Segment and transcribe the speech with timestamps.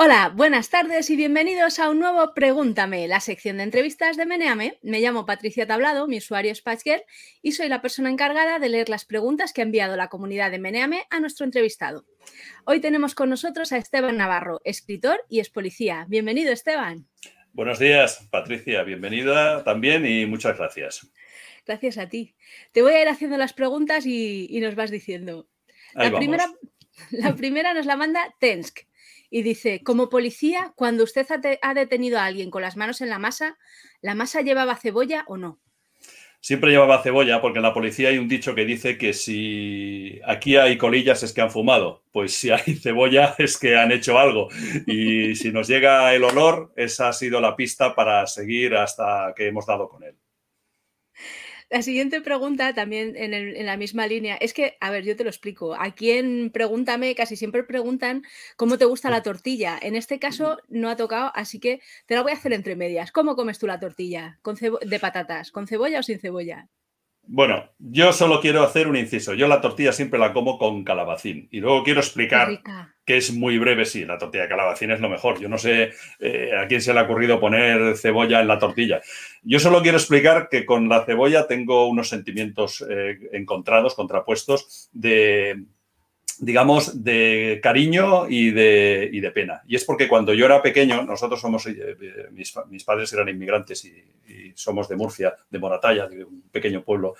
[0.00, 4.78] Hola, buenas tardes y bienvenidos a un nuevo Pregúntame, la sección de entrevistas de Meneame.
[4.80, 7.02] Me llamo Patricia Tablado, mi usuario es Patchgirl
[7.42, 10.60] y soy la persona encargada de leer las preguntas que ha enviado la comunidad de
[10.60, 12.06] Meneame a nuestro entrevistado.
[12.64, 16.06] Hoy tenemos con nosotros a Esteban Navarro, escritor y es policía.
[16.08, 17.08] Bienvenido, Esteban.
[17.52, 18.84] Buenos días, Patricia.
[18.84, 21.10] Bienvenida también y muchas gracias.
[21.66, 22.36] Gracias a ti.
[22.70, 25.48] Te voy a ir haciendo las preguntas y, nos vas diciendo.
[25.94, 26.46] la primera,
[27.10, 28.87] la primera nos la manda Tensk
[29.30, 31.26] y dice, como policía, cuando usted
[31.62, 33.58] ha, detenido a alguien con las manos en la masa,
[34.00, 35.60] ¿la masa llevaba cebolla o no?
[36.40, 40.56] Siempre llevaba cebolla porque en la policía hay un dicho que dice que si aquí
[40.56, 44.48] hay colillas es que han fumado, pues si hay cebolla es que han hecho algo
[44.86, 49.48] y si nos llega el olor, esa ha sido la pista para seguir hasta que
[49.48, 50.14] hemos dado con él.
[51.70, 55.28] La siguiente pregunta, también en, la misma línea, es que, a ver, yo te lo
[55.28, 55.74] explico.
[55.78, 58.22] Aquí en Pregúntame casi siempre preguntan
[58.56, 59.78] cómo te gusta la tortilla.
[59.80, 63.12] En este caso no ha tocado, así que te la voy a hacer entre medias.
[63.12, 64.38] ¿Cómo comes tú la tortilla?
[64.42, 65.50] ¿Con de patatas?
[65.52, 66.68] ¿Con cebolla o sin cebolla?
[67.30, 69.34] Bueno, yo solo quiero hacer un inciso.
[69.34, 71.46] Yo la tortilla siempre la como con calabacín.
[71.50, 72.62] Y luego quiero explicar
[73.04, 73.84] que es muy breve.
[73.84, 75.38] Sí, la tortilla de calabacín es lo mejor.
[75.38, 79.02] Yo no sé eh, a quién se le ha ocurrido poner cebolla en la tortilla.
[79.42, 85.64] Yo solo quiero explicar que con la cebolla tengo unos sentimientos eh, encontrados, contrapuestos, de,
[86.40, 89.62] digamos, de cariño y de, de, pena.
[89.66, 93.84] Y es porque cuando yo era pequeño, nosotros somos, eh, eh, mis, padres eran inmigrantes
[93.84, 94.04] y,
[94.54, 97.14] somos de Murcia, de Moratalla, de un pequeño pueblo,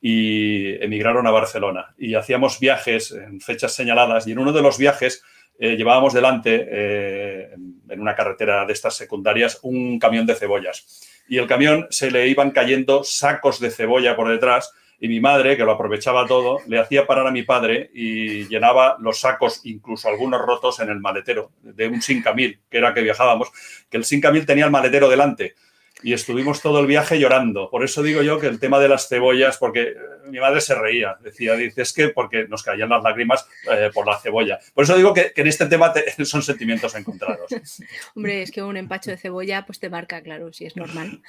[0.00, 1.94] y emigraron a Barcelona.
[1.98, 5.22] Y hacíamos viajes en fechas señaladas y en uno de los viajes
[5.58, 11.06] eh, llevábamos delante, en una carretera de estas secundarias, un camión de cebollas.
[11.28, 15.56] Y el camión se le iban cayendo sacos de cebolla por detrás y mi madre,
[15.56, 20.08] que lo aprovechaba todo, le hacía parar a mi padre y llenaba los sacos, incluso
[20.08, 23.50] algunos rotos, en el maletero de un Sincamil, que era que viajábamos,
[23.88, 25.54] que el Sincamil tenía el maletero delante
[26.02, 27.70] y estuvimos todo el viaje llorando.
[27.70, 29.96] Por eso digo yo que el tema de las cebollas, porque eh,
[30.28, 34.18] mi madre se reía, decía, dices que porque nos caían las lágrimas eh, por la
[34.18, 34.60] cebolla.
[34.74, 35.92] Por eso digo que, en este tema
[36.24, 37.50] son sentimientos encontrados.
[38.14, 41.20] Hombre, es que un empacho de cebolla pues te marca, claro, si es normal.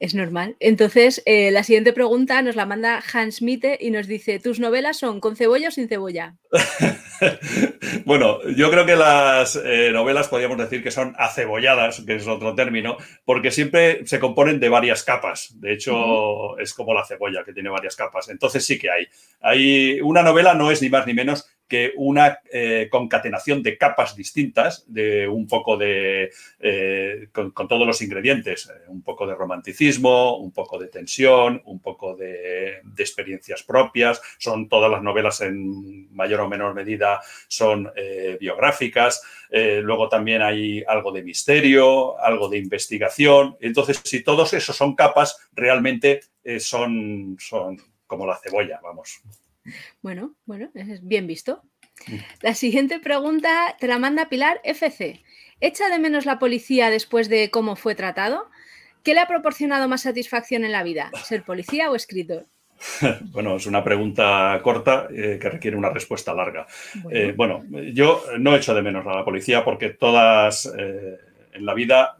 [0.00, 0.56] Es normal.
[0.58, 4.98] Entonces, eh, la siguiente pregunta nos la manda Hans Miete y nos dice, ¿tus novelas
[4.98, 6.34] son con cebolla o sin cebolla?
[8.04, 9.60] bueno, yo creo que las
[9.92, 14.58] novelas podríamos decir que son acebolladas, que es otro término, porque siempre se se componen
[14.58, 15.60] de varias capas.
[15.60, 18.30] De hecho, es como la cebolla, que tiene varias capas.
[18.30, 19.06] Entonces sí que hay.
[19.42, 24.14] Hay una novela no es ni más ni menos que una eh, concatenación de capas
[24.14, 30.38] distintas, de un poco de, eh, con, todos los ingredientes, eh, un poco de romanticismo,
[30.38, 36.40] un poco de tensión, un poco de, experiencias propias, son todas las novelas en mayor
[36.40, 37.90] o menor medida, son
[38.40, 44.94] biográficas, luego también hay algo de misterio, algo de investigación, entonces si todos esos son
[44.94, 46.20] capas, realmente
[46.58, 49.20] son, son como la cebolla, vamos.
[50.02, 51.62] Bueno, bueno, es bien visto.
[52.42, 55.22] La siguiente pregunta te la manda Pilar FC.
[55.60, 58.50] ¿Echa de menos la policía después de cómo fue tratado?
[59.02, 61.10] ¿Qué le ha proporcionado más satisfacción en la vida?
[61.24, 62.46] ¿Ser policía o escritor?
[63.32, 66.66] Bueno, es una pregunta corta eh, que requiere una respuesta larga.
[67.34, 67.64] Bueno.
[67.74, 71.16] Eh, yo no echo de menos a la policía porque todas eh,
[71.52, 72.16] en la vida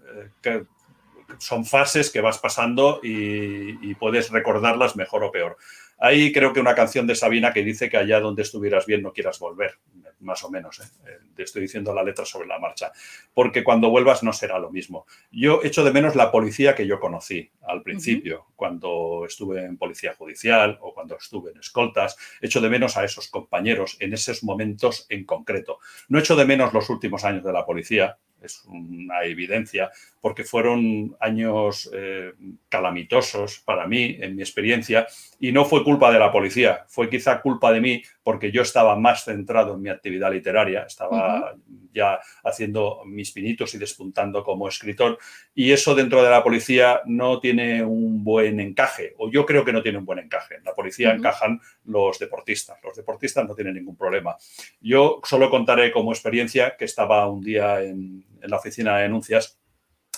[1.38, 5.56] son fases que vas pasando y, puedes recordarlas mejor o peor.
[6.06, 9.12] Hay creo que una canción de Sabina que dice que allá donde estuvieras bien no
[9.12, 9.80] quieras volver,
[10.20, 10.78] más o menos.
[10.78, 10.84] ¿eh?
[11.04, 12.92] Eh, te estoy diciendo la letra sobre la marcha,
[13.34, 15.06] porque cuando vuelvas no será lo mismo.
[15.32, 20.14] Yo echo de menos la policía que yo conocí al principio, cuando estuve en policía
[20.14, 22.16] judicial o cuando estuve en escoltas.
[22.40, 25.80] Echo de menos a esos compañeros en esos momentos en concreto.
[26.06, 31.16] No echo de menos los últimos años de la policía, es una evidencia, porque fueron
[31.20, 32.32] años eh,
[32.68, 35.06] calamitosos para mí, en mi experiencia,
[35.38, 38.96] y no fue culpa de la policía, fue quizá culpa de mí, porque yo estaba
[38.96, 41.54] más centrado en mi actividad literaria, estaba
[41.92, 45.18] ya haciendo mis pinitos y despuntando como escritor,
[45.54, 49.72] y eso dentro de la policía no tiene un buen encaje, o yo creo que
[49.72, 50.56] no tiene un buen encaje.
[50.56, 54.36] En la policía encajan los deportistas, los deportistas no tienen ningún problema.
[54.80, 59.58] Yo solo contaré como experiencia que estaba un día en, la oficina de denuncias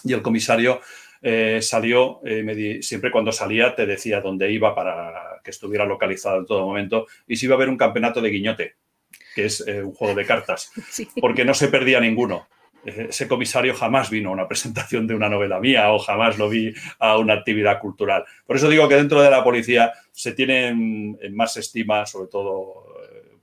[0.04, 0.80] y el comisario
[1.20, 6.46] eh, salió, eh, siempre cuando salía te decía dónde iba para que estuviera localizado en
[6.46, 8.76] todo momento y si iba a haber un campeonato de guiñote,
[9.34, 10.70] que es eh, un juego de cartas,
[11.20, 12.48] porque no se perdía ninguno.
[12.84, 16.72] Ese comisario jamás vino a una presentación de una novela mía o jamás lo vi
[17.00, 18.24] a una actividad cultural.
[18.46, 22.87] Por eso digo que dentro de la policía se tiene más estima, sobre todo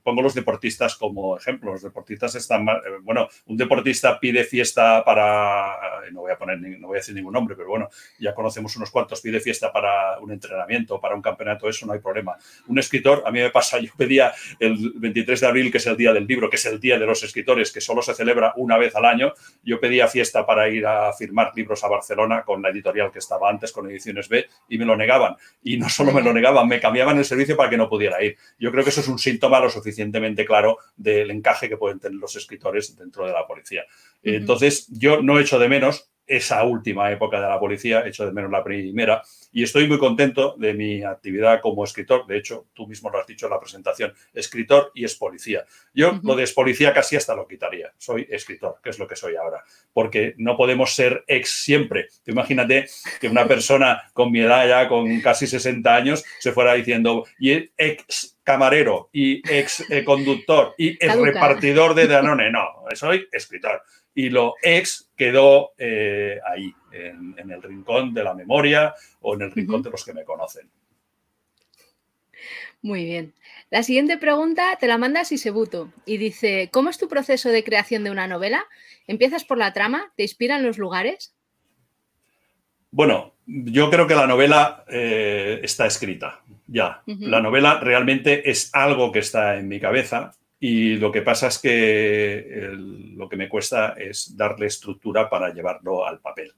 [0.06, 1.72] pongo los deportistas como ejemplo.
[1.72, 6.88] Los deportistas están, eh, bueno, un deportista pide fiesta para, no voy a poner, no
[6.88, 7.88] voy a decir ningún nombre, pero bueno,
[8.18, 12.00] ya conocemos unos cuantos, pide fiesta para un entrenamiento, para un campeonato, eso no hay
[12.00, 12.36] problema.
[12.68, 15.96] Un escritor, a mí me pasa, yo pedía el 23 de abril, que es el
[15.96, 18.78] día del libro, que es el día de los escritores, que solo se celebra una
[18.78, 19.32] vez al año,
[19.62, 23.50] yo pedía fiesta para ir a firmar libros a Barcelona con la editorial que estaba
[23.50, 25.36] antes, con Ediciones B, y me lo negaban.
[25.62, 28.36] Y no solo me lo negaban, me cambiaban el servicio para que no pudiera ir.
[28.58, 32.18] Yo creo que eso es un síntoma lo suficientemente claro del encaje que pueden tener
[32.18, 33.84] los escritores dentro de la policía.
[34.22, 35.95] Entonces, yo no echo de menos
[36.26, 39.22] esa última época de la policía, hecho de menos la primera,
[39.56, 42.26] y estoy muy contento de mi actividad como escritor.
[42.26, 45.64] De hecho, tú mismo lo has dicho en la presentación, escritor y es policía.
[45.94, 47.90] Yo lo de es policía casi hasta lo quitaría.
[47.96, 49.64] Soy escritor, que es lo que soy ahora,
[49.94, 52.08] porque no podemos ser ex siempre.
[52.26, 52.86] imagínate
[53.18, 57.52] que una persona con mi edad ya, con casi 60 años, se fuera diciendo, y
[57.78, 62.50] ex camarero, y ex eh, conductor, y ex repartidor de Danone.
[62.50, 63.80] No, soy escritor
[64.16, 69.52] y lo ex quedó eh, ahí, en, el rincón de la memoria o en el
[69.52, 70.70] rincón de los que me conocen.
[72.82, 73.34] Muy bien.
[73.70, 78.04] La siguiente pregunta te la manda Sisebuto y dice, ¿cómo es tu proceso de creación
[78.04, 78.64] de una novela?
[79.06, 80.12] ¿Empiezas por la trama?
[80.16, 81.34] ¿Te inspiran los lugares?
[82.90, 87.02] Bueno, yo creo que la novela eh, está escrita, ya.
[87.06, 91.58] La novela realmente es algo que está en mi cabeza y lo que pasa es
[91.58, 96.52] que lo que me cuesta es darle estructura para llevarlo al papel.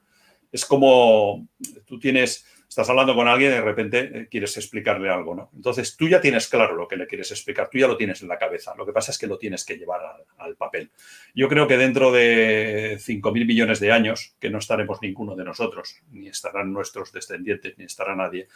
[0.50, 1.46] Es como
[1.84, 5.50] tú tienes, estás hablando con alguien y de repente eh, quieres explicarle algo, ¿no?
[5.54, 8.28] Entonces tú ya tienes claro lo que le quieres explicar, tú ya lo tienes en
[8.28, 8.74] la cabeza.
[8.76, 10.00] Lo que pasa es que lo tienes que llevar
[10.38, 10.90] al, papel.
[11.34, 16.02] Yo creo que dentro de 5.000 millones de años, que no estaremos ninguno de nosotros,
[16.10, 18.48] ni estarán nuestros descendientes, ni estará nadie,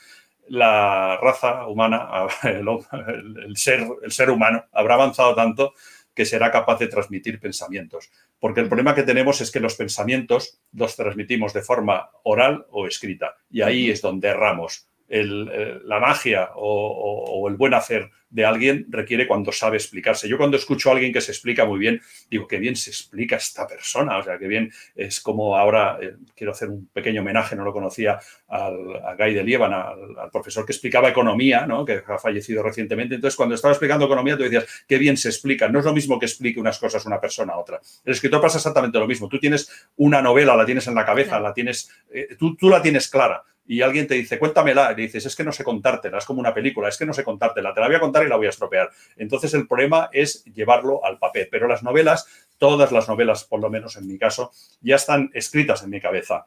[0.48, 2.08] la raza humana,
[2.44, 5.74] el, ser, el ser humano, habrá avanzado tanto
[6.14, 8.10] que será capaz de transmitir pensamientos.
[8.42, 12.88] Porque el problema que tenemos es que los pensamientos los transmitimos de forma oral o
[12.88, 13.36] escrita.
[13.48, 14.88] Y ahí es donde erramos.
[15.12, 20.26] La magia o, el buen hacer de alguien requiere cuando sabe explicarse.
[20.26, 22.00] Yo cuando escucho a alguien que se explica muy bien,
[22.30, 26.14] digo, qué bien se explica esta persona, o sea, qué bien es como ahora, eh,
[26.34, 28.18] quiero hacer un pequeño homenaje, no lo conocía,
[28.48, 31.84] al, a Guy de Lieban, al, profesor que explicaba economía, ¿no?
[31.84, 33.16] que ha fallecido recientemente.
[33.16, 35.68] Entonces, cuando estaba explicando economía, tú decías, qué bien se explica.
[35.68, 37.80] No es lo mismo que explique unas cosas una persona a otra.
[38.02, 39.28] El escritor pasa exactamente lo mismo.
[39.28, 42.80] Tú tienes una novela, la tienes en la cabeza, la tienes, eh, tú, tú la
[42.80, 46.24] tienes clara y alguien te dice, cuéntamela, y dices, es que no sé contártela, es
[46.24, 48.36] como una película, es que no sé contártela, te la voy a contar y la
[48.36, 48.90] voy a estropear.
[49.16, 52.26] Entonces el problema es llevarlo al papel, pero las novelas,
[52.58, 54.50] todas las novelas, por lo menos en mi caso,
[54.80, 56.44] ya están escritas en mi cabeza.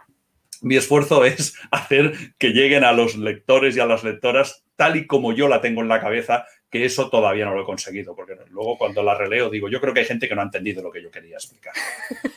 [0.62, 5.08] Mi esfuerzo es hacer que lleguen a los lectores y a las lectoras tal y
[5.08, 8.36] como yo la tengo en la cabeza que eso todavía no lo he conseguido, porque
[8.50, 10.92] luego cuando la releo digo, yo creo que hay gente que no ha entendido lo
[10.92, 11.74] que yo quería explicar.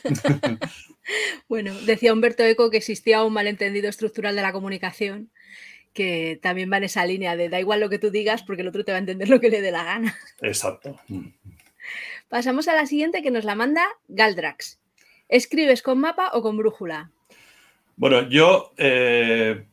[1.47, 5.29] bueno, decía Humberto Eco que existía un malentendido estructural de la comunicación,
[5.93, 8.67] que también va en esa línea de da igual lo que tú digas porque el
[8.67, 10.17] otro te va a entender lo que le dé la gana.
[10.41, 10.99] Exacto.
[12.29, 14.79] Pasamos a la siguiente que nos la manda Galdrax.
[15.27, 17.11] ¿Escribes con mapa o con brújula?
[17.99, 19.65] Bueno, yo eh,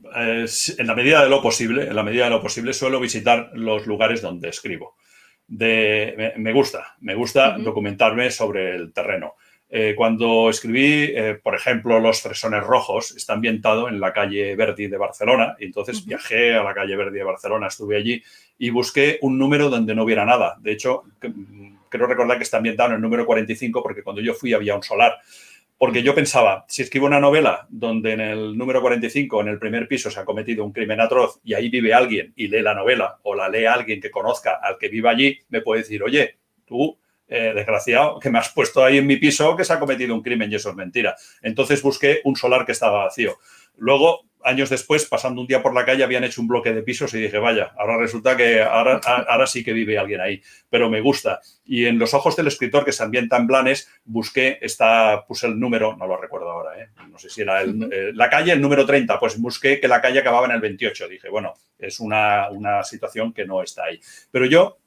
[0.78, 3.86] en la medida de lo posible, en la medida de lo posible, suelo visitar los
[3.86, 4.96] lugares donde escribo.
[5.48, 9.34] me, gusta, me gusta documentarme sobre el terreno.
[9.68, 14.87] Eh, cuando escribí, eh, por ejemplo, Los Fresones Rojos, está ambientado en la calle Verdi
[14.87, 18.23] de Barcelona, y entonces viajé a la calle Verdi de Barcelona, estuve allí
[18.58, 20.56] y busqué un número donde no hubiera nada.
[20.61, 24.35] De hecho, mm, creo recordar que está ambientado en el número 45 porque cuando yo
[24.35, 25.18] fui había un solar.
[25.78, 29.87] Porque yo pensaba, si escribo una novela donde en el número 45, en el primer
[29.87, 33.18] piso, se ha cometido un crimen atroz y ahí vive alguien y lee la novela
[33.25, 36.96] o la lee alguien que conozca al que viva allí, me puede decir, oye, tú,
[37.28, 40.23] eh, desgraciado, que me has puesto ahí en mi piso que se ha cometido un
[40.23, 41.16] crimen y eso es mentira.
[41.42, 43.38] Entonces busqué un solar que estaba vacío.
[43.76, 47.12] Luego años después, pasando un día por la calle, habían hecho un bloque de pisos
[47.14, 50.40] y dije, vaya, ahora resulta que ahora, ahora sí que vive alguien ahí,
[50.71, 51.40] pero me gusta.
[51.64, 55.59] Y en los ojos del escritor que se ambienta en Blanes, busqué, está, puse el
[55.59, 56.90] número, no lo recuerdo ahora, ¿eh?
[57.11, 60.21] no sé si era eh, la calle, el número 30, pues busqué que la calle
[60.21, 61.09] acababa en el 28.
[61.09, 64.00] Dije, bueno, es una, una situación que no está ahí.
[64.30, 64.78] Pero yo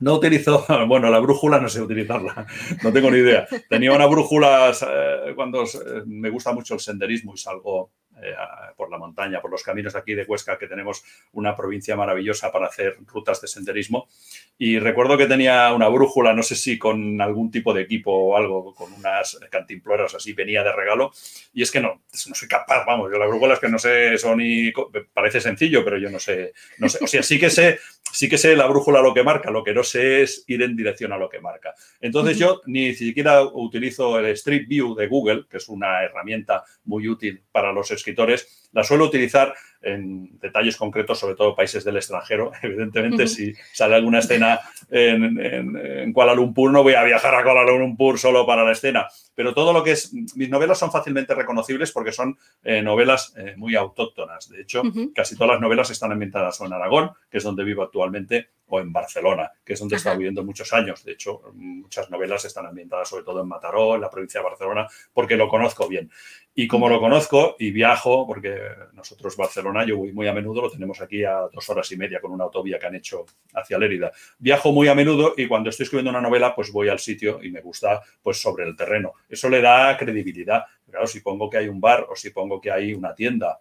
[0.00, 2.46] no utilizo, bueno, la brújula no sé utilizarla,
[2.82, 3.46] no tengo ni idea.
[3.68, 5.64] Tenía una brújula eh, cuando
[6.06, 7.90] me gusta mucho el senderismo y salgo
[8.22, 8.34] eh,
[8.76, 12.50] por la montaña, por los caminos de aquí de Huesca, que tenemos una provincia maravillosa
[12.50, 14.08] para hacer rutas de senderismo.
[14.56, 18.36] Y recuerdo que tenía una brújula, no sé si con algún tipo de equipo o
[18.36, 21.12] algo, con unas cantimploras así, venía de regalo.
[21.52, 24.40] Y es que no, no soy capaz, vamos, yo las brújulas que no sé, son
[24.40, 24.72] y
[25.12, 26.98] parece sencillo, pero yo no sé, no sé.
[27.02, 27.78] O sea, sí que sé,
[28.12, 30.76] sí que sé la brújula lo que marca, lo que no sé es ir en
[30.76, 31.74] dirección a lo que marca.
[32.00, 37.08] Entonces yo ni siquiera utilizo el Street View de Google, que es una herramienta muy
[37.08, 42.52] útil para los escritores, la suelo utilizar en detalles concretos, sobre todo países del extranjero.
[42.62, 48.18] Evidentemente, si sale alguna escena en, Kuala Lumpur, no voy a viajar a Kuala Lumpur
[48.18, 49.06] solo para la escena.
[49.34, 50.12] Pero todo lo que es.
[50.34, 54.48] Mis novelas son fácilmente reconocibles porque son eh, novelas eh, muy autóctonas.
[54.48, 54.82] De hecho,
[55.14, 58.92] casi todas las novelas están ambientadas en Aragón, que es donde vivo actualmente, o en
[58.92, 61.04] Barcelona, que es donde he estado viviendo muchos años.
[61.04, 64.86] De hecho, muchas novelas están ambientadas sobre todo en Mataró, en la provincia de Barcelona,
[65.12, 66.10] porque lo conozco bien.
[66.54, 68.58] Y como lo conozco y viajo, porque
[68.92, 72.20] nosotros Barcelona, yo voy muy a menudo, lo tenemos aquí a dos horas y media
[72.20, 74.10] con una autovía que han hecho hacia Lérida.
[74.38, 77.50] Viajo muy a menudo y cuando estoy escribiendo una novela, pues voy al sitio y
[77.52, 79.12] me gusta pues sobre el terreno.
[79.28, 80.64] Eso le da credibilidad.
[80.90, 83.60] Claro, si pongo que hay un bar o si pongo que hay una tienda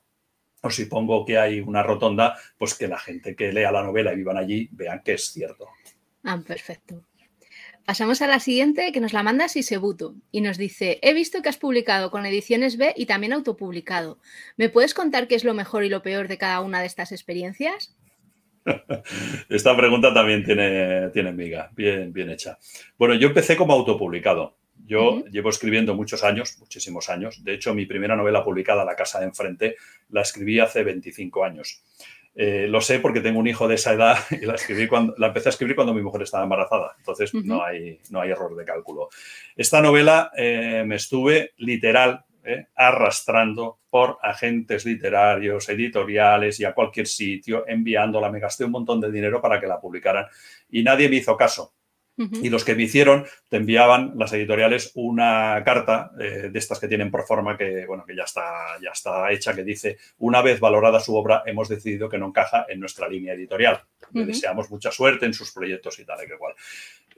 [0.68, 4.14] o si pongo que hay una rotonda, pues que la gente que lea la novela
[4.14, 5.68] y vivan allí vean que es cierto.
[6.24, 7.04] Ah, perfecto.
[7.86, 11.48] Pasamos a la siguiente que nos la manda Sisebuto y nos dice, he visto que
[11.48, 14.20] has publicado con ediciones B y también autopublicado.
[14.58, 17.14] ¿Me puedes contar qué es lo mejor y lo peor de cada una de estas
[17.14, 17.96] experiencias?
[19.50, 22.60] Esta pregunta también tiene, tiene miga, bien, bien hecha.
[22.98, 24.58] Bueno, yo empecé como autopublicado.
[24.88, 27.44] Yo llevo escribiendo muchos años, muchísimos años.
[27.44, 29.75] De hecho, mi primera novela publicada, La casa de enfrente,
[30.10, 31.84] la escribí hace 25 años.
[32.39, 35.27] Eh, lo sé porque tengo un hijo de esa edad y la, escribí cuando, la
[35.27, 36.96] empecé a escribir cuando mi mujer estaba embarazada.
[37.00, 39.10] Entonces no, hay, no hay error de cálculo.
[39.56, 47.08] Esta novela eh, me estuve literal eh, arrastrando por agentes literarios, editoriales y a cualquier
[47.08, 48.32] sitio, enviándola.
[48.32, 50.27] Me gasté un montón de dinero para que la publicaran
[50.70, 51.74] y nadie me hizo caso.
[52.18, 56.88] Y los que me hicieron te enviaban las editoriales una carta eh, de estas que
[56.88, 60.60] tienen por forma que, bueno, que ya está, ya está hecha, que dice, una vez
[60.60, 63.84] valorada su obra, hemos decidido que no encaja en nuestra línea editorial.
[64.14, 66.56] Le deseamos mucha suerte en sus proyectos y tal y que cual.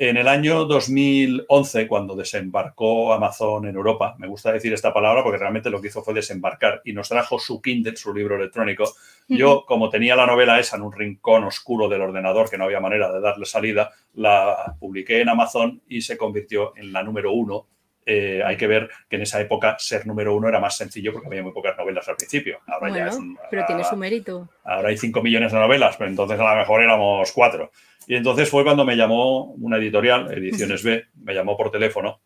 [0.01, 5.37] En el año 2011, cuando desembarcó Amazon en Europa, me gusta decir esta palabra porque
[5.37, 8.93] realmente lo que hizo fue desembarcar y nos trajo su Kindle, su libro electrónico.
[9.27, 12.79] Yo, como tenía la novela esa en un rincón oscuro del ordenador que no había
[12.79, 17.67] manera de darle salida, la publiqué en Amazon y se convirtió en la número uno
[18.11, 21.27] eh, hay que ver que en esa época ser número uno era más sencillo porque
[21.27, 22.59] había muy pocas novelas al principio.
[22.65, 23.19] Ahora ya es
[23.51, 24.49] pero tiene su mérito.
[24.63, 27.71] Ahora hay cinco millones de novelas, pero entonces a lo mejor éramos cuatro.
[28.07, 32.19] Y entonces fue cuando me llamó una editorial, Ediciones B, me llamó por teléfono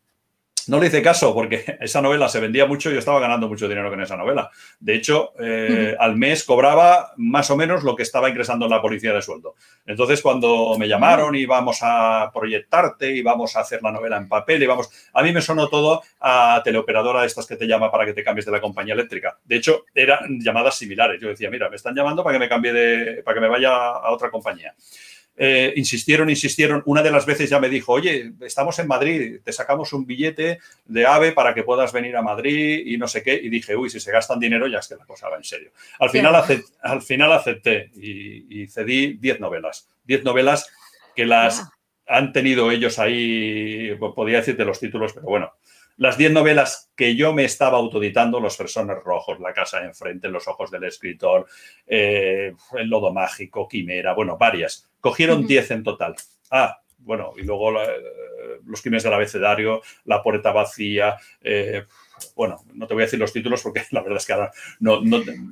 [0.67, 3.67] no le hice caso porque esa novela se vendía mucho y yo estaba ganando mucho
[3.67, 4.49] dinero con esa novela.
[4.79, 8.81] De hecho, eh, al mes cobraba más o menos lo que estaba ingresando en la
[8.81, 9.55] policía de sueldo.
[9.85, 14.27] Entonces, cuando me llamaron y vamos a proyectarte y vamos a hacer la novela en
[14.27, 17.91] papel y vamos, a mí me sonó todo a teleoperadora de estas que te llama
[17.91, 19.37] para que te cambies de la compañía eléctrica.
[19.43, 21.19] De hecho, eran llamadas similares.
[21.21, 23.73] Yo decía, mira, me están llamando para que me cambie de, para que me vaya
[23.73, 24.73] a otra compañía.
[25.35, 26.83] Eh, insistieron, insistieron.
[26.85, 30.59] Una de las veces ya me dijo, oye, estamos en Madrid, te sacamos un billete
[30.85, 33.33] de AVE para que puedas venir a Madrid y no sé qué.
[33.33, 35.71] Y dije, uy, si se gastan dinero ya es que la cosa va en serio.
[35.99, 39.89] Al final, acepté, al final acepté y, cedí 10 novelas.
[40.05, 40.69] 10 novelas
[41.15, 41.63] que las
[42.07, 45.53] han tenido ellos ahí, podría decirte los títulos, pero bueno,
[45.97, 50.29] las 10 novelas que yo me estaba autoditando, Los Personas Rojos, La Casa de Enfrente,
[50.29, 51.47] Los Ojos del Escritor,
[51.85, 54.89] eh, El Lodo Mágico, Quimera, bueno, varias.
[54.99, 56.15] Cogieron 10 en total.
[56.51, 57.87] Ah, bueno, y luego eh,
[58.65, 61.83] Los Crímenes del Abecedario, La Puerta Vacía, eh,
[62.35, 65.01] bueno, no te voy a decir los títulos porque la verdad es que ahora no,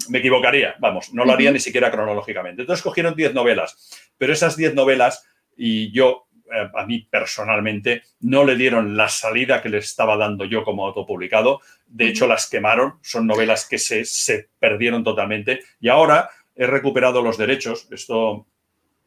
[0.09, 2.61] me equivocaría, vamos, no lo haría ni siquiera cronológicamente.
[2.61, 6.27] Entonces cogieron 10 novelas, pero esas 10 novelas y yo
[6.73, 11.61] a mí personalmente no le dieron la salida que le estaba dando yo como autopublicado.
[11.87, 12.95] De hecho, las quemaron.
[13.01, 15.61] Son novelas que se, se perdieron totalmente.
[15.79, 17.87] Y ahora he recuperado los derechos.
[17.91, 18.47] Esto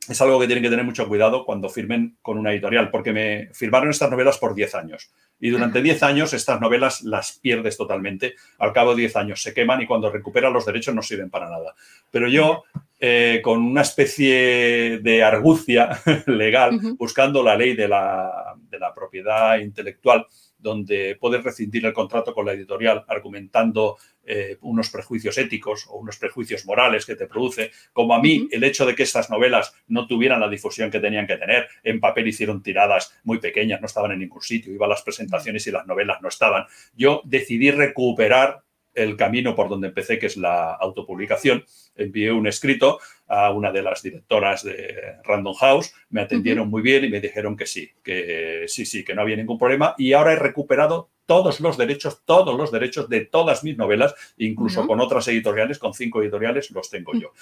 [0.08, 3.48] es algo que tienen que tener mucho cuidado cuando firmen con una editorial, porque me
[3.52, 5.10] firmaron estas novelas por 10 años.
[5.40, 8.34] Y durante 10 años estas novelas las pierdes totalmente.
[8.58, 11.50] Al cabo de 10 años se queman y cuando recuperan los derechos no sirven para
[11.50, 11.74] nada.
[12.10, 12.64] Pero yo,
[13.00, 19.58] eh, con una especie de argucia legal, buscando la ley de la, de la propiedad
[19.58, 20.26] intelectual,
[20.64, 26.16] donde puedes rescindir el contrato con la editorial argumentando eh, unos prejuicios éticos o unos
[26.16, 30.06] prejuicios morales que te produce, como a mí el hecho de que estas novelas no
[30.06, 34.12] tuvieran la difusión que tenían que tener, en papel hicieron tiradas muy pequeñas, no estaban
[34.12, 38.64] en ningún sitio, iba a las presentaciones y las novelas no estaban, yo decidí recuperar
[38.94, 41.64] el camino por donde empecé, que es la autopublicación.
[41.96, 47.04] Envié un escrito a una de las directoras de Random House, me atendieron muy bien
[47.04, 49.94] y me dijeron que sí, que sí, sí, que no había ningún problema.
[49.98, 54.86] Y ahora he recuperado todos los derechos, todos los derechos de todas mis novelas, incluso
[54.86, 57.32] con otras editoriales, con cinco editoriales, los tengo yo.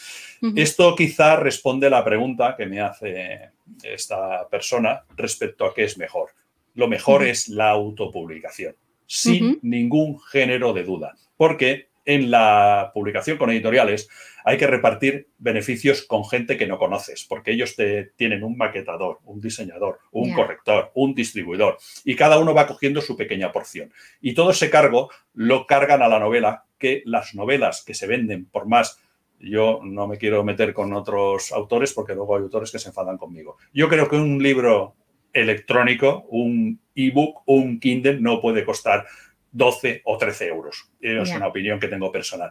[0.55, 3.51] Esto quizá responde a la pregunta que me hace
[3.83, 6.31] esta persona respecto a qué es mejor.
[6.75, 13.51] Lo mejor es la autopublicación, sin ningún género de duda, porque en la publicación con
[13.51, 14.09] editoriales
[14.45, 19.21] hay que repartir beneficios con gente que no conoces, porque ellos te tienen un maquetador,
[19.25, 23.93] un diseñador, un corrector, un distribuidor, y cada uno va cogiendo su pequeña porción.
[24.21, 28.47] Y todo ese cargo lo cargan a la novela, que las novelas que se venden
[28.47, 28.99] por más
[29.43, 33.19] yo no me quiero meter con otros autores porque luego hay autores que se enfadan
[33.19, 33.57] conmigo.
[33.73, 34.95] Yo creo que un libro
[35.33, 39.07] electrónico, un ebook, un Kindle no puede costar
[39.53, 40.91] 12 o 13 euros.
[41.01, 42.51] Es una opinión que tengo personal.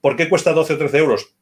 [0.00, 1.34] ¿Por qué cuesta 12 o 13 euros?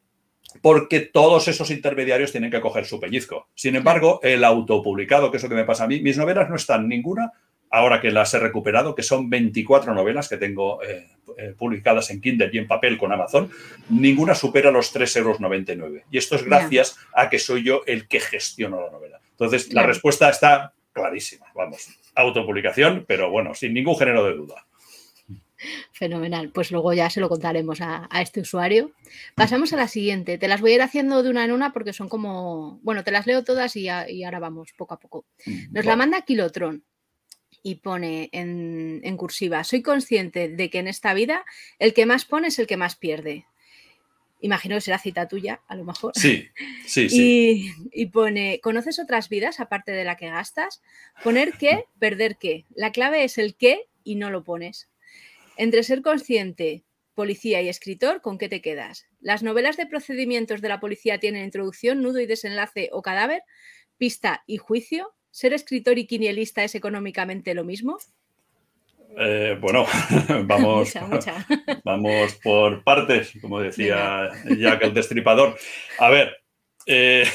[0.62, 3.48] Porque todos esos intermediarios tienen que coger su pellizco.
[3.54, 6.56] Sin embargo, el autopublicado, que es lo que me pasa a mí, mis novelas no
[6.56, 7.32] están ninguna,
[7.70, 11.06] ahora que las he recuperado, que son 24 novelas que tengo eh,
[11.38, 13.50] eh, publicadas en Kindle y en papel con Amazon,
[13.88, 16.02] ninguna supera los 3,99 euros.
[16.10, 19.20] Y esto es gracias a que soy yo el que gestiono la novela.
[19.30, 21.46] Entonces, la respuesta está clarísima.
[21.54, 24.66] Vamos, autopublicación, pero bueno, sin ningún género de duda.
[26.00, 26.48] Fenomenal.
[26.48, 28.92] Pues luego ya se lo contaremos a, este usuario.
[29.34, 30.38] Pasamos a la siguiente.
[30.38, 32.80] Te las voy a ir haciendo de una en una porque son como.
[32.82, 35.26] Bueno, te las leo todas y, ahora vamos poco a poco.
[35.44, 36.86] Mm, Nos la manda Kilotron
[37.62, 41.44] y pone en, cursiva: Soy consciente de que en esta vida
[41.78, 43.44] el que más pone es el que más pierde.
[44.40, 46.12] Imagino que será cita tuya, a lo mejor.
[46.16, 46.48] Sí,
[46.86, 47.74] sí, sí.
[47.92, 50.80] Y, y, pone, ¿conoces otras vidas aparte de la que gastas?
[51.22, 52.64] Poner qué, perder qué.
[52.74, 54.89] La clave es el qué y no lo pones.
[55.60, 59.06] Entre ser consciente, policía y escritor, ¿con qué te quedas?
[59.20, 63.42] ¿Las novelas de procedimientos de la policía tienen introducción, nudo y desenlace o cadáver?
[63.98, 65.12] ¿Pista y juicio?
[65.30, 67.98] ¿Ser escritor y quinielista es económicamente lo mismo?
[69.18, 69.84] Eh, bueno,
[70.44, 70.94] vamos,
[71.84, 75.58] vamos por partes, como decía Jack el Destripador.
[75.98, 76.38] A ver,
[76.86, 77.28] eh,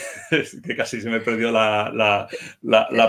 [0.65, 2.27] que casi se me perdió la,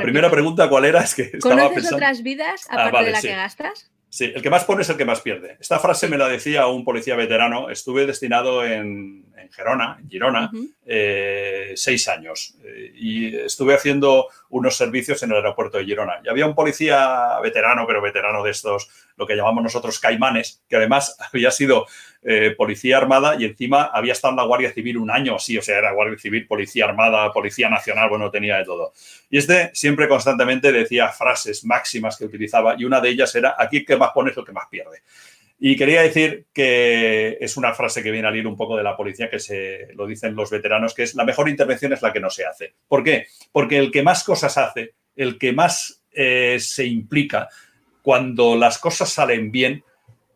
[0.02, 0.68] primera pregunta.
[0.68, 1.00] ¿Cuál era?
[1.00, 3.90] Es que estaba ¿Conoces otras vidas ah, aparte de la que gastas?
[4.16, 5.58] Sí, el que más pone es el que más pierde.
[5.60, 7.68] Esta frase me la decía un policía veterano.
[7.68, 10.50] Estuve destinado en, Gerona, en Girona,
[10.84, 12.54] eh, seis años.
[12.64, 16.20] Eh, y estuve haciendo unos servicios en el aeropuerto de Girona.
[16.24, 20.76] Y había un policía veterano, pero veterano de estos, lo que llamamos nosotros caimanes, que
[20.76, 21.86] además había sido
[22.22, 25.62] eh, policía armada y encima había estado en la Guardia Civil un año así, o
[25.62, 28.92] sea, era Guardia Civil, Policía Armada, Policía Nacional, bueno, tenía de todo.
[29.30, 33.84] Y este siempre constantemente decía frases máximas que utilizaba y una de ellas era, aquí
[33.84, 35.02] que más pones lo que más pierde.
[35.58, 38.96] Y quería decir que es una frase que viene al ir un poco de la
[38.96, 42.20] policía, que se lo dicen los veteranos, que es la mejor intervención es la que
[42.20, 42.74] no se hace.
[42.86, 43.26] ¿Por qué?
[43.52, 47.48] Porque el que más cosas hace, el que más eh, se implica,
[48.02, 49.82] cuando las cosas salen bien,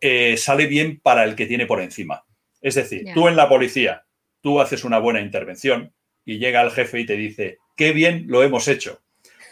[0.01, 2.25] eh, sale bien para el que tiene por encima.
[2.61, 4.05] Es decir, tú en la policía,
[4.41, 5.93] tú haces una buena intervención
[6.25, 9.03] y llega el jefe y te dice, qué bien lo hemos hecho.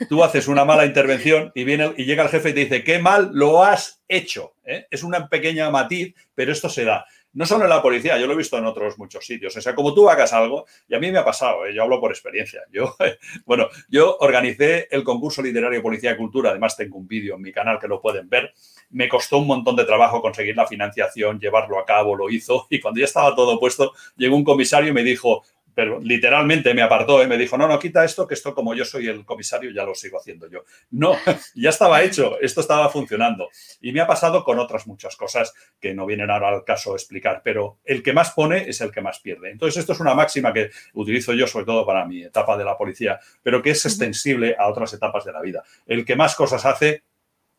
[0.09, 2.99] Tú haces una mala intervención y, viene, y llega el jefe y te dice, qué
[2.99, 4.55] mal lo has hecho.
[4.65, 4.87] ¿eh?
[4.91, 7.07] Es una pequeña matiz, pero esto se da.
[7.35, 9.55] No solo en la policía, yo lo he visto en otros muchos sitios.
[9.57, 11.75] O sea, como tú hagas algo, y a mí me ha pasado, ¿eh?
[11.75, 12.63] yo hablo por experiencia.
[12.73, 12.97] Yo,
[13.47, 17.53] bueno, yo organicé el concurso literario Policía y Cultura, además tengo un vídeo en mi
[17.53, 18.53] canal que lo pueden ver.
[18.91, 22.81] Me costó un montón de trabajo conseguir la financiación, llevarlo a cabo, lo hizo, y
[22.81, 25.45] cuando ya estaba todo puesto, llegó un comisario y me dijo,
[25.79, 27.29] pero literalmente me apartó y ¿eh?
[27.29, 29.95] me dijo, no, no, quita esto, que esto como yo soy el comisario ya lo
[29.95, 30.65] sigo haciendo yo.
[30.91, 31.17] No,
[31.55, 33.49] ya estaba hecho, esto estaba funcionando.
[33.81, 37.43] Y me ha pasado con otras muchas cosas que no vienen ahora al caso explicar,
[37.45, 39.53] pero el que más pone es el que más pierde.
[39.53, 42.77] Entonces, esto es una máxima que utilizo yo sobre todo para mi etapa de la
[42.77, 45.63] policía, pero que es extensible a otras etapas de la vida.
[45.87, 47.05] El que más cosas hace,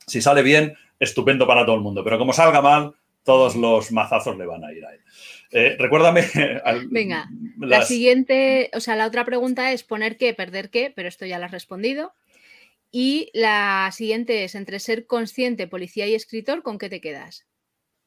[0.06, 4.38] si sale bien, estupendo para todo el mundo, pero como salga mal, todos los mazazos
[4.38, 5.00] le van a ir a él.
[5.52, 6.24] Eh, recuérdame.
[6.90, 11.26] Venga, la siguiente, o sea, la otra pregunta es poner qué, perder qué, pero esto
[11.26, 12.14] ya lo has respondido.
[12.92, 17.46] Y la siguiente es entre ser consciente, policía y escritor, ¿con qué te quedas?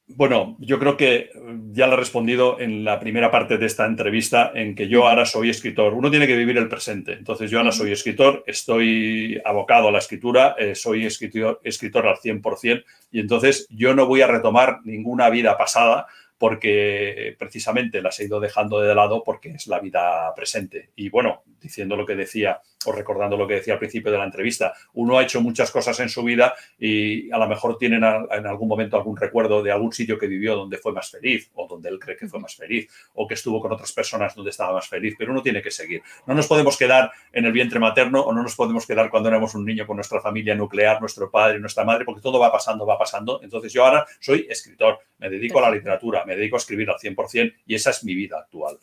[0.09, 1.31] Bueno, yo creo que
[1.71, 5.25] ya lo he respondido en la primera parte de esta entrevista, en que yo ahora
[5.25, 5.95] soy escritor.
[5.95, 7.13] Uno tiene que vivir el presente.
[7.13, 12.17] Entonces, yo ahora soy escritor, estoy abocado a la escritura, eh, soy escritor, escritor al
[12.17, 16.07] 100%, y entonces yo no voy a retomar ninguna vida pasada
[16.43, 20.91] porque precisamente las he ido dejando de lado porque es la vida presente.
[20.97, 24.25] Y bueno, diciendo lo que decía o recordando lo que decía al principio de la
[24.25, 28.47] entrevista, uno ha hecho muchas cosas en su vida y a lo mejor tienen en
[28.47, 31.89] algún momento algún recuerdo de algún sitio que vivió donde fue más feliz o donde
[31.89, 34.89] él cree que fue más feliz o que estuvo con otras personas donde estaba más
[34.89, 36.03] feliz, pero uno tiene que seguir.
[36.27, 39.55] No nos podemos quedar en el vientre materno o no nos podemos quedar cuando éramos
[39.55, 42.87] un niño con nuestra familia nuclear, nuestro padre y nuestra madre, porque todo va pasando,
[42.87, 43.41] va pasando.
[43.43, 46.97] Entonces yo ahora soy escritor, me dedico a la literatura, me dedico a escribir al
[46.97, 48.79] 100% y esa es mi vida actual.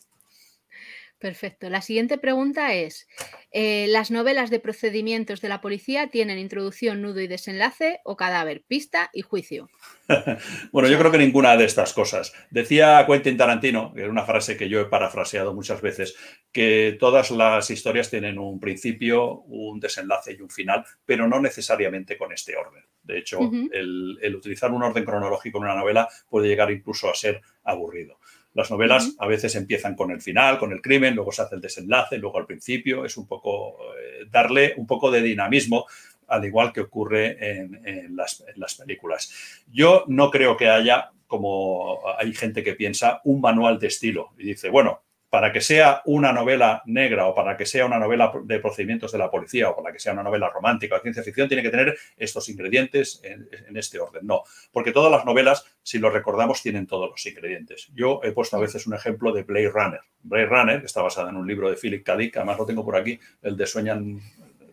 [1.20, 1.70] Perfecto.
[1.70, 3.06] La siguiente pregunta es,
[3.52, 8.64] eh, ¿las novelas de procedimientos de la policía tienen introducción, nudo y desenlace o cadáver,
[8.66, 9.70] pista y juicio?
[10.72, 12.34] bueno, yo creo que ninguna de estas cosas.
[12.52, 16.16] Decía Quentin Tarantino, que es una frase que yo he parafraseado muchas veces,
[16.54, 22.18] que todas las historias tienen un principio, un desenlace y un final, pero no necesariamente
[22.18, 22.86] con este orden.
[23.04, 23.40] De hecho,
[23.74, 28.20] el utilizar un orden cronológico en una novela puede llegar incluso a ser aburrido.
[28.54, 31.62] Las novelas a veces empiezan con el final, con el crimen, luego se hace el
[31.62, 33.06] desenlace, luego al principio.
[33.06, 35.86] Es un poco eh, darle un poco de dinamismo,
[36.28, 39.64] al igual que ocurre en, las, en las películas.
[39.72, 44.46] Yo no creo que haya, como hay gente que piensa, un manual de estilo y
[44.46, 48.60] dice, bueno, para que sea una novela negra o para que sea una novela de
[48.60, 51.48] procedimientos de la policía o para que sea una novela romántica o de ciencia ficción,
[51.48, 54.26] tiene que tener estos ingredientes en, este orden.
[54.26, 57.90] No, porque todas las novelas, si lo recordamos, tienen todos los ingredientes.
[57.94, 60.02] Yo he puesto a veces un ejemplo de Blade Runner.
[60.24, 62.18] Blade Runner, que está basada en un libro de Philip K.
[62.18, 64.20] Dick, además lo tengo por aquí, el de Sueñan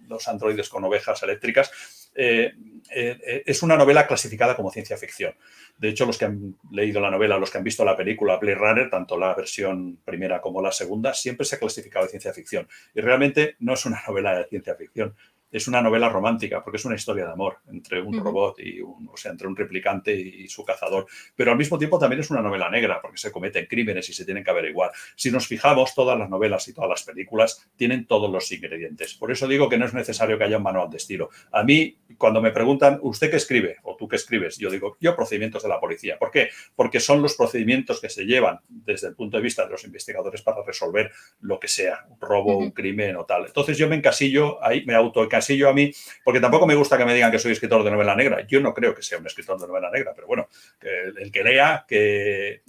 [0.09, 1.71] los androides con ovejas eléctricas.
[2.17, 2.53] Eh,
[2.91, 5.35] eh, es una novela clasificada como ciencia ficción.
[5.77, 8.57] De hecho, los que han leído la novela, los que han visto la película Blade
[8.57, 12.69] Runner, tanto la versión primera como la segunda, siempre se ha clasificado de ciencia ficción.
[12.95, 15.15] Y realmente no es una novela de ciencia ficción,
[15.51, 19.09] es una novela romántica, porque es una historia de amor entre un robot y un,
[19.13, 21.07] o sea, entre un replicante y su cazador.
[21.35, 24.25] Pero al mismo tiempo también es una novela negra, porque se cometen crímenes y se
[24.25, 24.91] tienen que averiguar.
[25.15, 29.15] Si nos fijamos, todas las novelas y todas las películas tienen todos los ingredientes.
[29.15, 31.31] Por eso digo que no es necesario que haya un manual de estilo.
[31.53, 33.77] A mí, cuando me preguntan, ¿usted qué escribe?
[33.83, 34.59] ¿O tú qué escribes?
[34.59, 36.19] Yo digo, yo procedimientos de la policía.
[36.19, 36.51] ¿Por qué?
[36.75, 40.43] Porque son los procedimientos que se llevan desde el punto de vista de los investigadores
[40.43, 43.47] para resolver lo que sea, un robo, un crimen o tal.
[43.47, 45.93] Entonces yo me encasillo ahí, me autoencasillo yo a mí,
[46.25, 48.47] porque tampoco me gusta que me digan que soy escritor de novela negra.
[48.47, 50.49] Yo no creo que sea un escritor de novela negra, pero bueno,
[50.81, 52.63] el que lea, que eh,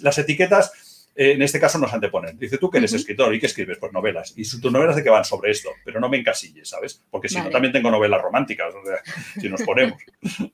[0.00, 2.38] las, etiquetas eh, en este caso nos anteponen.
[2.38, 4.34] Dice, tú que eres escritor y que escribes, pues novelas.
[4.36, 7.02] Y tus novelas de qué van sobre esto, pero no me encasilles, ¿sabes?
[7.10, 9.00] Porque si no, también tengo novelas románticas, o sea,
[9.40, 9.98] si nos ponemos.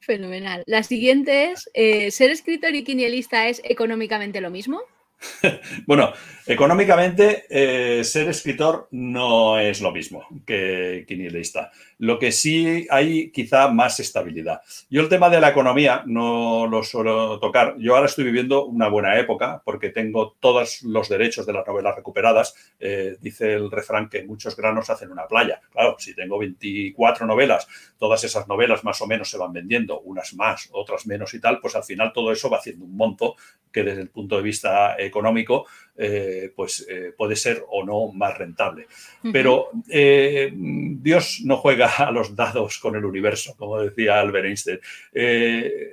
[0.00, 0.62] Fenomenal.
[0.66, 4.82] La siguiente es, eh, ¿ser escritor y quinielista es económicamente lo mismo?
[5.86, 6.12] bueno,
[6.46, 11.70] económicamente eh, ser escritor no es lo mismo que quinielista.
[11.98, 14.60] Lo que sí hay quizá más estabilidad.
[14.90, 17.76] Yo el tema de la economía no lo suelo tocar.
[17.78, 21.96] Yo ahora estoy viviendo una buena época porque tengo todos los derechos de las novelas
[21.96, 22.54] recuperadas.
[22.80, 25.60] Eh, dice el refrán que muchos granos hacen una playa.
[25.72, 27.66] Claro, si tengo 24 novelas,
[27.98, 31.60] todas esas novelas más o menos se van vendiendo, unas más, otras menos y tal,
[31.60, 33.36] pues al final todo eso va haciendo un monto
[33.72, 38.36] que desde el punto de vista económico eh, pues eh, puede ser o no más
[38.36, 38.86] rentable.
[39.32, 44.80] Pero eh, Dios no juega a los dados con el universo, como decía Albert Einstein.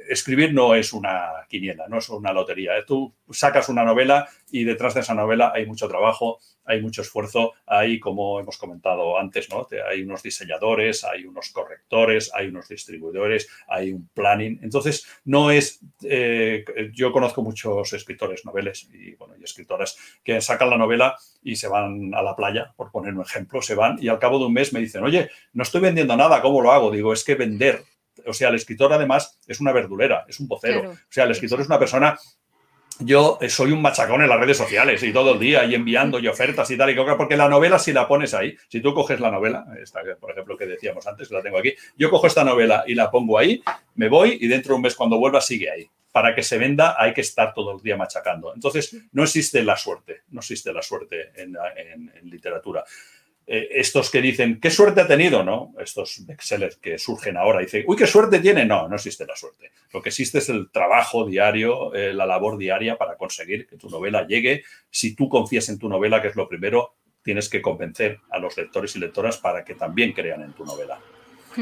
[0.10, 2.72] escribir no es una quiniela, no es una lotería.
[2.86, 7.54] Tú sacas una novela y detrás de esa novela hay mucho trabajo, hay mucho esfuerzo,
[7.66, 9.68] hay, como hemos comentado antes, ¿no?
[9.90, 14.60] hay unos diseñadores, hay unos correctores, hay unos distribuidores, hay un planning.
[14.62, 15.80] Entonces, no es,
[16.94, 21.68] yo conozco muchos escritores noveles y, bueno, y escritoras que sacan la novela y se
[21.68, 24.54] van a la playa, por poner un ejemplo, se van y al cabo de un
[24.54, 26.92] mes me dicen, oye, no estoy vendiendo nada, ¿cómo lo hago?
[26.92, 27.84] Digo, es que vender.
[28.26, 30.92] O sea, el escritor además es una verdulera, es un vocero.
[30.92, 32.20] O sea, el escritor es una persona
[33.02, 36.28] yo soy un machacón en las redes sociales y todo el día y enviando y
[36.28, 39.20] ofertas y tal y tal, porque la novela si la pones ahí, si tú coges
[39.20, 42.84] la novela, esta por ejemplo que decíamos antes, la tengo aquí, yo cojo esta novela
[42.88, 43.62] y la pongo ahí,
[43.96, 46.96] me voy y dentro de un mes cuando vuelva sigue ahí para que se venda
[46.98, 48.54] hay que estar todo el día machacando.
[48.54, 51.56] Entonces, no existe la suerte, no existe la suerte en,
[52.24, 52.84] literatura.
[53.48, 55.44] Eh, estos que dicen, ¿qué suerte ha tenido?
[55.44, 55.74] ¿no?
[55.80, 58.66] Estos bestsellers que surgen ahora, dicen, uy, ¿qué suerte tiene?
[58.66, 59.72] No, no existe la suerte.
[59.94, 63.90] Lo que existe es el trabajo diario, eh, la labor diaria para conseguir que tu
[63.90, 64.64] novela llegue.
[64.90, 68.56] Si tú confías en tu novela, que es lo primero, tienes que convencer a los
[68.58, 71.00] lectores y lectoras para que también crean en tu novela.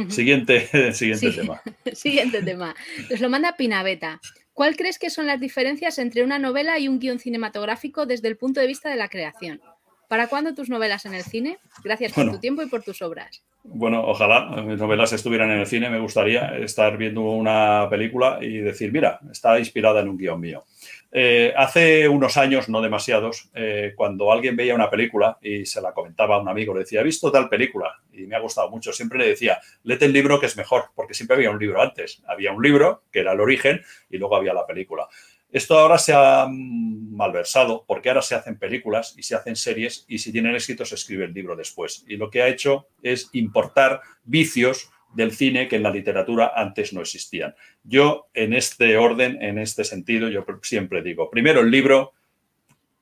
[0.10, 1.62] Siguiente, siguiente tema.
[1.94, 2.76] siguiente tema.
[3.10, 4.22] Nos lo manda Pinaveta.
[4.54, 8.38] ¿Cuál crees que son las diferencias entre una novela y un guion cinematográfico desde el
[8.38, 9.62] punto de vista de la creación?
[10.10, 11.60] ¿Para cuándo tus novelas en el cine?
[11.84, 13.44] Gracias por tu tiempo y por tus obras.
[13.64, 15.88] Bueno, ojalá mis novelas estuvieran en el cine.
[15.88, 20.64] Me gustaría estar viendo una película y decir, mira, está inspirada en un guion mío.
[21.12, 25.92] Eh, hace unos años, no demasiados, eh, cuando alguien veía una película y se la
[25.92, 28.92] comentaba a un amigo, le decía, he visto tal película y me ha gustado mucho,
[28.92, 32.24] siempre le decía, léete el libro que es mejor, porque siempre había un libro antes.
[32.28, 35.08] Había un libro, que era el origen, y luego había la película.
[35.52, 40.20] Esto ahora se ha malversado porque ahora se hacen películas y se hacen series y
[40.20, 42.06] si tienen éxito se escribe el libro después.
[42.08, 46.94] Y lo que ha hecho es importar vicios del cine que en la literatura antes
[46.94, 47.56] no existían.
[47.84, 52.14] Yo en este orden, en este sentido, yo siempre digo, primero el libro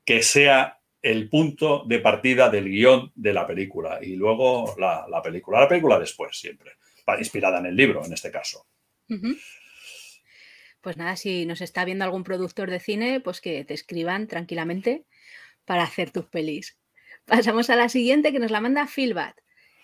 [0.05, 5.59] que sea el punto de partida del guion de la película y luego la, película.
[5.59, 6.71] La película después, siempre,
[7.19, 8.65] inspirada en el libro, en este caso
[10.87, 15.05] pues nada, si nos está viendo algún productor de cine, pues que te escriban tranquilamente
[15.65, 16.77] para hacer tus pelis.
[17.25, 19.35] Pasamos a la siguiente que nos la manda Philbat.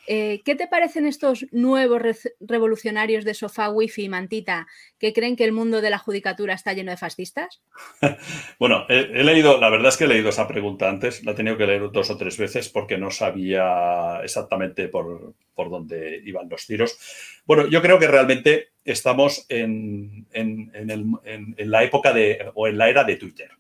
[0.06, 2.02] Eh, ¿Qué te parecen estos nuevos
[2.42, 4.68] revolucionarios de sofá, wifi y mantita
[5.00, 7.62] que creen que el mundo de la judicatura está lleno de fascistas?
[8.60, 11.58] bueno, he, leído, la verdad es que he leído esa pregunta antes, la he tenido
[11.58, 16.68] que leer dos o tres veces porque no sabía exactamente por, por dónde iban los
[16.68, 16.98] tiros.
[17.46, 20.28] Bueno, yo creo que realmente estamos en,
[21.58, 23.52] la época de, o en la era de Twitter.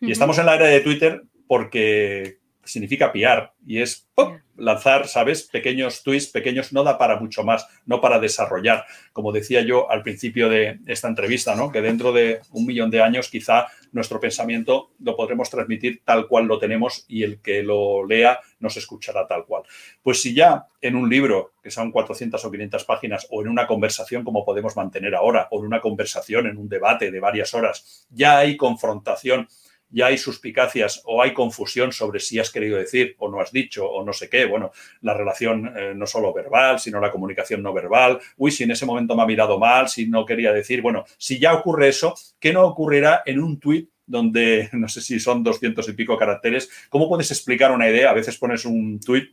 [0.00, 4.08] Y estamos en la era de Twitter porque significa piar y es
[4.56, 5.44] lanzar, ¿sabes?
[5.44, 8.84] Pequeños tweets, pequeños, no da para mucho más, no para desarrollar.
[9.12, 11.72] Como decía yo al principio de esta entrevista, ¿no?
[11.72, 16.46] Que dentro de un millón de años quizá nuestro pensamiento lo podremos transmitir tal cual
[16.46, 19.62] lo tenemos y el que lo lea nos escuchará tal cual.
[20.02, 23.66] Pues si ya en un libro, que son 400 o 500 páginas, o en una
[23.66, 28.06] conversación como podemos mantener ahora, o en una conversación, en un debate de varias horas,
[28.10, 29.48] ya hay confrontación
[29.90, 33.86] ya hay suspicacias o hay confusión sobre si has querido decir o no has dicho
[33.86, 34.46] o no sé qué.
[34.46, 34.72] Bueno,
[35.02, 38.18] la relación eh, no solo verbal, sino la comunicación no verbal.
[38.36, 40.82] Uy, si en ese momento me ha mirado mal, si no quería decir.
[40.82, 45.20] Bueno, si ya ocurre eso, ¿qué no ocurrirá en un tuit donde no sé si
[45.20, 46.70] son doscientos y pico caracteres?
[46.88, 48.10] ¿Cómo puedes explicar una idea?
[48.10, 49.30] A veces pones un tuit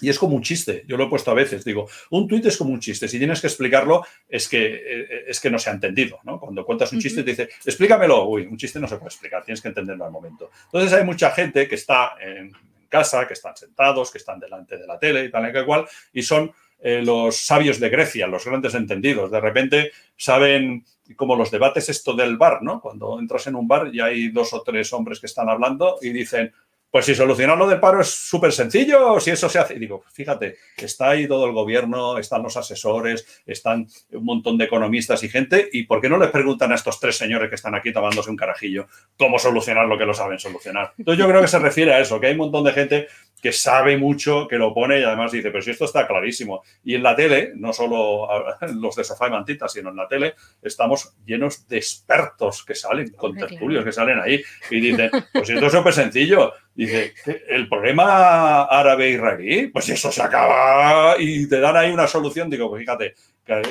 [0.00, 2.56] y es como un chiste, yo lo he puesto a veces, digo, un tuit es
[2.56, 5.72] como un chiste, si tienes que explicarlo es que, eh, es que no se ha
[5.72, 6.38] entendido, ¿no?
[6.38, 9.60] Cuando cuentas un chiste te dice, explícamelo, uy, un chiste no se puede explicar, tienes
[9.60, 10.50] que entenderlo al momento.
[10.66, 12.52] Entonces hay mucha gente que está en
[12.88, 16.22] casa, que están sentados, que están delante de la tele y tal y cual, y
[16.22, 19.30] son eh, los sabios de Grecia, los grandes entendidos.
[19.30, 22.80] De repente saben como los debates esto del bar, ¿no?
[22.80, 26.10] Cuando entras en un bar y hay dos o tres hombres que están hablando y
[26.10, 26.52] dicen,
[26.90, 29.74] pues si solucionar lo del paro es súper sencillo, si eso se hace.
[29.74, 34.64] Y digo, fíjate, está ahí todo el gobierno, están los asesores, están un montón de
[34.64, 35.68] economistas y gente.
[35.72, 38.36] ¿Y por qué no les preguntan a estos tres señores que están aquí tomándose un
[38.36, 38.86] carajillo
[39.18, 40.94] cómo solucionar lo que lo saben solucionar?
[40.96, 43.08] Entonces yo creo que se refiere a eso, que hay un montón de gente
[43.46, 46.64] que sabe mucho, que lo pone y además dice, pero si esto está clarísimo.
[46.82, 48.26] Y en la tele, no solo
[48.74, 53.12] los de sofá y mantita, sino en la tele, estamos llenos de expertos que salen,
[53.12, 56.54] con tertulios que salen ahí y dicen, pues esto es súper sencillo.
[56.74, 57.14] Dice,
[57.46, 62.50] el problema árabe-israelí, pues eso se acaba y te dan ahí una solución.
[62.50, 63.14] Digo, pues fíjate,
[63.46, 63.62] eh,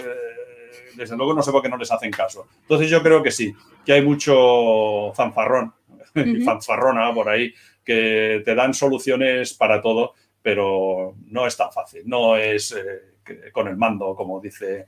[0.95, 2.47] desde luego no sé por qué no les hacen caso.
[2.61, 3.53] Entonces yo creo que sí,
[3.85, 5.73] que hay mucho fanfarrón,
[6.45, 7.53] fanfarrona por ahí
[7.85, 13.15] que te dan soluciones para todo, pero no es tan fácil, no es eh,
[13.51, 14.87] con el mando, como dice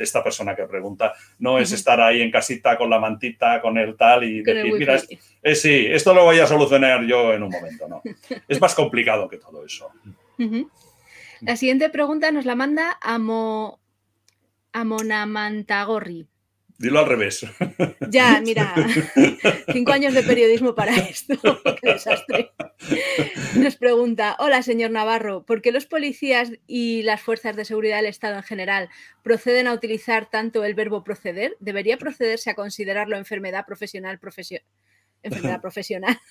[0.00, 3.96] esta persona que pregunta, no es estar ahí en casita con la mantita, con el
[3.96, 5.00] tal y decir, mira,
[5.42, 8.02] eh, sí, esto lo voy a solucionar yo en un momento, no.
[8.48, 9.90] es más complicado que todo eso.
[11.40, 13.80] La siguiente pregunta nos la manda Amo,
[14.72, 16.28] Amonamantagorri.
[16.78, 17.46] Dilo al revés.
[18.10, 18.74] Ya, mira,
[19.72, 21.34] cinco años de periodismo para esto.
[21.82, 22.52] Qué desastre.
[23.56, 28.06] Nos pregunta, hola señor Navarro, ¿por qué los policías y las fuerzas de seguridad del
[28.06, 28.90] Estado en general
[29.22, 31.56] proceden a utilizar tanto el verbo proceder?
[31.60, 34.20] ¿Debería procederse a considerarlo enfermedad profesional,
[35.22, 36.18] enfermedad profesional?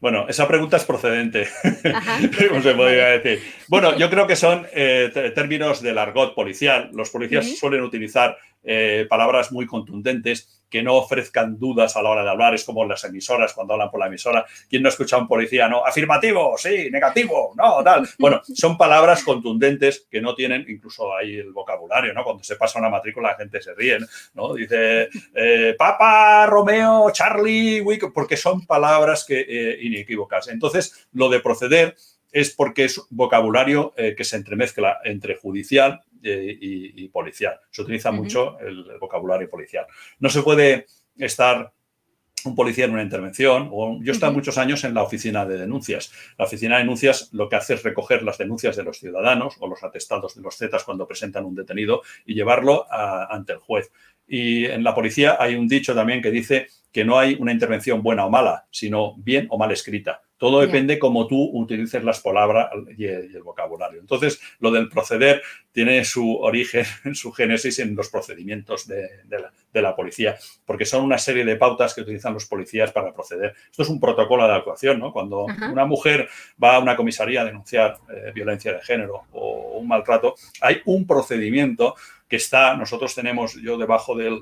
[0.00, 1.46] Bueno, esa pregunta es procedente.
[1.46, 3.42] se podría decir?
[3.66, 6.90] Bueno, yo creo que son eh, términos del argot policial.
[6.92, 12.22] Los policías suelen utilizar eh, palabras muy contundentes que no ofrezcan dudas a la hora
[12.22, 12.54] de hablar.
[12.54, 14.44] Es como las emisoras cuando hablan por la emisora.
[14.68, 15.68] ¿Quién no escucha a un policía?
[15.68, 18.08] No, afirmativo, sí, negativo, no, tal.
[18.18, 22.24] Bueno, son palabras contundentes que no tienen, incluso hay el vocabulario, ¿no?
[22.24, 23.98] Cuando se pasa una matrícula la gente se ríe,
[24.34, 24.54] ¿no?
[24.54, 30.48] Dice eh, Papa, Romeo, Charlie, Wick, porque son palabras que eh, inequívocas.
[30.48, 31.96] Entonces, lo de proceder
[32.30, 37.60] es porque es vocabulario que se entremezcla entre judicial y, policial.
[37.70, 39.86] Se utiliza mucho el, vocabulario policial.
[40.18, 41.72] No se puede estar
[42.44, 45.58] un policía en una intervención, o yo he estado muchos años en la oficina de
[45.58, 46.12] denuncias.
[46.38, 49.66] La oficina de denuncias lo que hace es recoger las denuncias de los ciudadanos o
[49.66, 53.90] los atestados de los Zetas cuando presentan un detenido y llevarlo ante el juez.
[54.26, 58.02] Y en la policía hay un dicho también que dice que no hay una intervención
[58.02, 60.22] buena o mala, sino bien o mal escrita.
[60.38, 64.00] Todo depende cómo tú utilices las palabras y el, vocabulario.
[64.00, 69.08] Entonces, lo del proceder tiene su origen, su génesis en los procedimientos de,
[69.72, 73.54] la, policía, porque son una serie de pautas que utilizan los policías para proceder.
[73.70, 75.12] Esto es un protocolo de actuación, ¿no?
[75.12, 76.28] Cuando una mujer
[76.62, 81.06] va a una comisaría a denunciar eh, violencia de género o un maltrato, hay un
[81.06, 81.94] procedimiento
[82.28, 84.38] que está, nosotros tenemos, yo debajo del,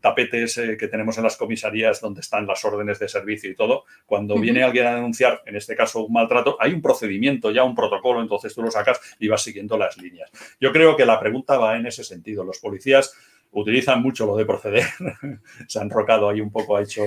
[0.00, 3.84] tapete ese que tenemos en las comisarías donde están las órdenes de servicio y todo,
[4.06, 7.74] cuando viene alguien a denunciar, en este caso un maltrato, hay un procedimiento, ya un
[7.74, 10.30] protocolo, entonces tú lo sacas y vas siguiendo las líneas.
[10.60, 12.44] Yo creo que la pregunta va en ese sentido.
[12.44, 13.14] Los policías
[13.52, 14.84] utilizan mucho lo de proceder,
[15.68, 17.02] se han rocado ahí un poco, ha hecho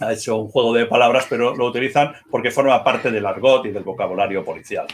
[0.00, 3.70] ha hecho un juego de palabras, pero lo utilizan porque forma parte del argot y
[3.70, 4.86] del vocabulario policial.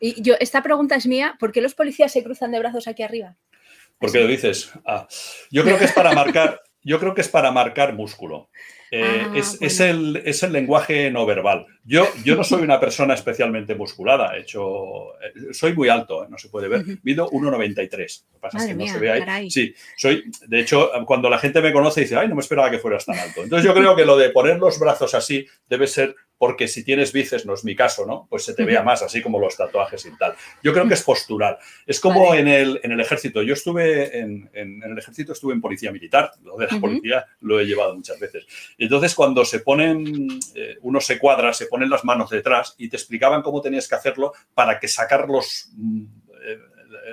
[0.00, 3.02] Y yo, esta pregunta es mía, ¿por qué los policías se cruzan de brazos aquí
[3.02, 3.36] arriba?
[3.98, 4.72] ¿Por qué lo dices?
[4.86, 5.06] Ah,
[5.50, 8.48] yo creo que es para marcar, yo creo que es para marcar músculo.
[8.90, 11.66] Eh, ah, es, el, es, el, lenguaje no verbal.
[11.84, 16.38] Yo, yo no soy una persona especialmente musculada, hecho, eh, soy muy alto, eh, no
[16.38, 18.24] se puede ver, mido 1,93.
[18.24, 19.50] Lo que pasa es que no se ve ahí.
[19.50, 22.78] Sí, soy, de hecho, cuando la gente me conoce dice, ay, no me esperaba que
[22.78, 23.42] fueras tan alto.
[23.42, 27.12] Entonces yo creo que lo de poner los brazos así debe ser porque si tienes
[27.12, 28.28] bíceps, no es mi caso, ¿no?
[28.30, 30.34] Pues se te vea más, así como los tatuajes y tal.
[30.62, 31.58] Yo creo que es postural.
[31.84, 33.42] Es como en, el, en el ejército.
[33.42, 36.30] Yo estuve en, en, el ejército, estuve en policía militar.
[36.44, 38.46] Lo de la policía lo he llevado muchas veces.
[38.78, 42.96] Entonces, cuando se ponen, eh, uno se cuadra, se ponen las manos detrás y te
[42.96, 45.70] explicaban cómo tenías que hacerlo para que sacar los.
[45.76, 46.04] Mm,
[46.44, 46.58] eh,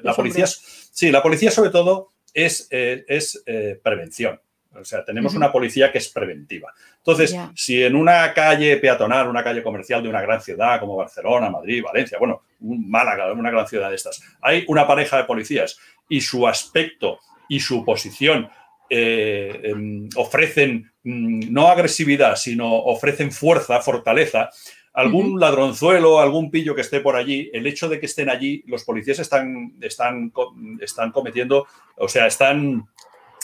[0.04, 0.46] la policía.
[0.48, 3.44] Sí, la policía, sobre todo, es, eh, es
[3.82, 4.40] prevención.
[4.76, 6.74] O sea, tenemos una policía que es preventiva.
[6.98, 11.50] Entonces, si en una calle peatonal, una calle comercial de una gran ciudad como Barcelona,
[11.50, 15.78] Madrid, Valencia, bueno, Málaga, una gran ciudad de estas, hay una pareja de policías
[16.10, 18.50] y su aspecto y su posición
[18.90, 24.50] eh, em, ofrecen mm, no agresividad, sino ofrecen fuerza, fortaleza,
[24.96, 28.86] algún ladronzuelo, algún pillo que esté por allí, el hecho de que estén allí, los
[28.86, 30.32] policías están, están,
[30.80, 32.88] están cometiendo, o sea, están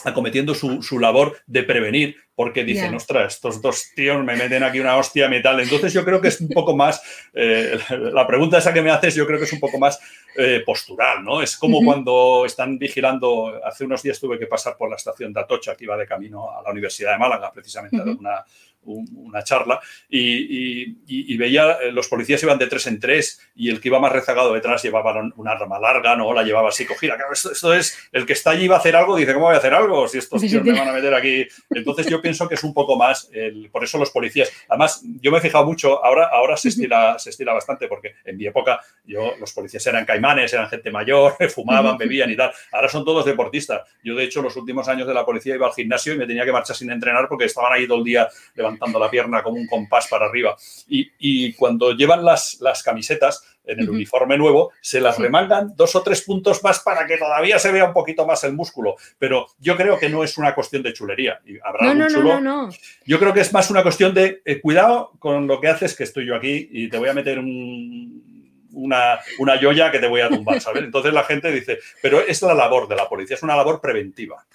[0.06, 4.80] acometiendo su, su, labor de prevenir, porque dicen, ostras, estos dos tíos me meten aquí
[4.80, 5.60] una hostia metal.
[5.60, 7.02] Entonces yo creo que es un poco más,
[7.34, 7.78] eh,
[8.14, 10.00] la pregunta esa que me haces yo creo que es un poco más
[10.38, 11.42] eh, postural, ¿no?
[11.42, 15.40] Es como cuando están vigilando, hace unos días tuve que pasar por la estación de
[15.42, 18.44] Atocha, que iba de camino a la Universidad de Málaga, precisamente a una,
[18.84, 23.90] una charla y, veía, eh, los policías iban de tres en tres y el que
[23.90, 26.34] iba más rezagado detrás llevaba una arma larga, ¿no?
[26.34, 27.18] La llevaba así cogida.
[27.32, 29.74] esto, es, el que está allí va a hacer algo, dice, ¿cómo voy a hacer
[29.74, 30.08] algo?
[30.08, 31.48] Si estos tíos me van a meter aquí.
[31.70, 33.30] Entonces yo pienso que es un poco más,
[33.72, 34.52] por eso los policías.
[34.68, 38.38] Además, yo me he fijado mucho, ahora, ahora se, estila, se estila bastante porque en
[38.38, 42.52] mi época yo, los policías eran caimanes, eran gente mayor, fumaban, bebían y tal.
[42.72, 43.82] Ahora son todos deportistas.
[44.04, 46.46] Yo, de hecho, los últimos años de la policía iba al gimnasio y me tenía
[46.46, 49.68] que marchar sin entrenar porque estaban ahí todo el día levantando la pierna como un
[49.68, 50.56] compás para arriba.
[50.88, 56.02] Y, cuando llevan las, las camisetas en el uniforme nuevo, se las remangan dos o
[56.02, 58.96] tres puntos más para que todavía se vea un poquito más el músculo.
[59.20, 61.40] Pero yo creo que no es una cuestión de chulería.
[61.64, 62.40] Habrá no, chulo.
[62.40, 62.70] no,
[63.06, 66.04] Yo creo que es más una cuestión de eh, cuidado con lo que haces, que
[66.04, 68.32] estoy yo aquí y te voy a meter un
[68.74, 70.84] una, una joya que te voy a tumbar, ¿sabes?
[70.84, 74.46] Entonces la gente dice, pero es la labor de la policía, es una labor preventiva.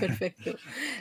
[0.00, 0.56] Perfecto.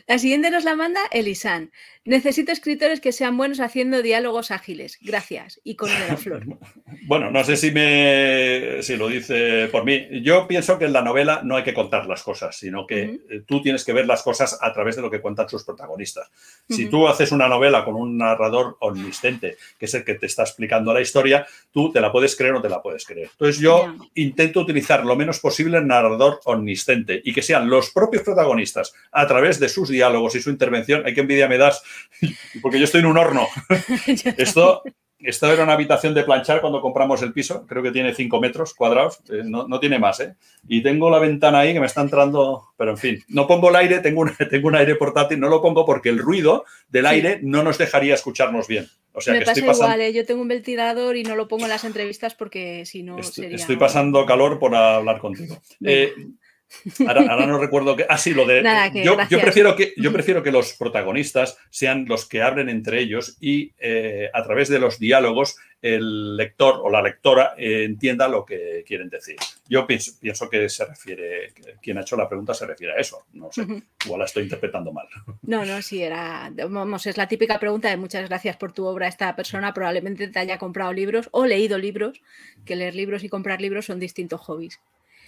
[0.07, 1.71] La siguiente nos la manda Elisan.
[2.05, 4.97] Necesito escritores que sean buenos haciendo diálogos ágiles.
[5.01, 5.61] Gracias.
[5.63, 6.45] Y con la flor.
[7.05, 10.07] Bueno, no sé si me si lo dice por mí.
[10.21, 13.61] Yo pienso que en la novela no hay que contar las cosas, sino que tú
[13.61, 16.31] tienes que ver las cosas a través de lo que cuentan sus protagonistas.
[16.69, 20.43] Si tú haces una novela con un narrador omnisciente, que es el que te está
[20.43, 23.29] explicando la historia, tú te la puedes creer o te la puedes creer.
[23.31, 28.23] Entonces yo intento utilizar lo menos posible el narrador omnisciente y que sean los propios
[28.23, 28.72] protagonistas
[29.11, 31.05] a través de sus diálogos y su intervención.
[31.05, 31.83] Hay que envidia me das
[32.61, 33.47] porque yo estoy en un horno.
[34.37, 34.83] Esto,
[35.23, 38.73] esto era una habitación de planchar cuando compramos el piso, creo que tiene 5 metros
[38.73, 40.35] cuadrados, eh, no, tiene más, ¿eh?
[40.67, 43.77] Y tengo la ventana ahí que me está entrando, pero en fin, no pongo el
[43.77, 47.39] aire, tengo un, tengo un aire portátil, no lo pongo porque el ruido del aire
[47.41, 48.87] no nos dejaría escucharnos bien.
[49.13, 50.11] O sea, me pasa igual, ¿eh?
[50.11, 53.53] yo tengo un ventilador y no lo pongo en las entrevistas porque si no estoy,
[53.53, 55.61] Estoy pasando calor por hablar contigo.
[57.07, 58.05] Ahora, no recuerdo que.
[58.09, 58.63] Ah, sí, lo de.
[59.03, 63.73] yo, prefiero que, yo prefiero que los protagonistas sean los que hablen entre ellos y
[63.79, 68.85] eh, a través de los diálogos el lector o la lectora eh, entienda lo que
[68.87, 69.35] quieren decir.
[69.67, 73.25] Yo pienso, que se refiere, quien ha hecho la pregunta se refiere a eso.
[73.33, 73.65] No sé,
[74.05, 75.07] igual la estoy interpretando mal.
[75.41, 76.51] No, no, sí, era.
[76.69, 79.09] Vamos, es la típica pregunta de muchas gracias por tu obra.
[79.09, 82.21] Esta persona probablemente te haya comprado libros o leído libros,
[82.65, 84.79] que leer libros y comprar libros son distintos hobbies.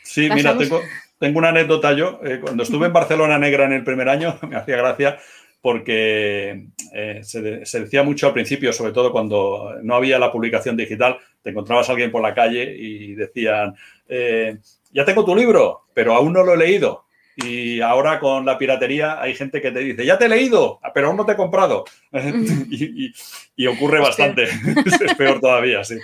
[0.06, 0.82] Sí, mira, tengo,
[1.18, 2.20] tengo, una anécdota yo.
[2.24, 5.18] Eh, cuando estuve en Barcelona Negra en el primer año, me hacía gracia
[5.62, 11.18] porque eh, se, decía mucho al principio, sobre todo cuando no había la publicación digital,
[11.41, 13.74] te encontrabas a alguien por la calle y decían,
[14.08, 14.60] eh,
[14.91, 17.06] ya tengo tu libro, pero aún no lo he leído.
[17.36, 21.08] Y ahora con la piratería hay gente que te dice, ya te he leído, pero
[21.08, 21.84] aún no te he comprado.
[22.70, 24.43] y, ocurre bastante.
[24.86, 25.97] es peor todavía, sí.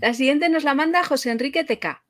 [0.00, 2.00] La siguiente nos la manda José Enrique TK.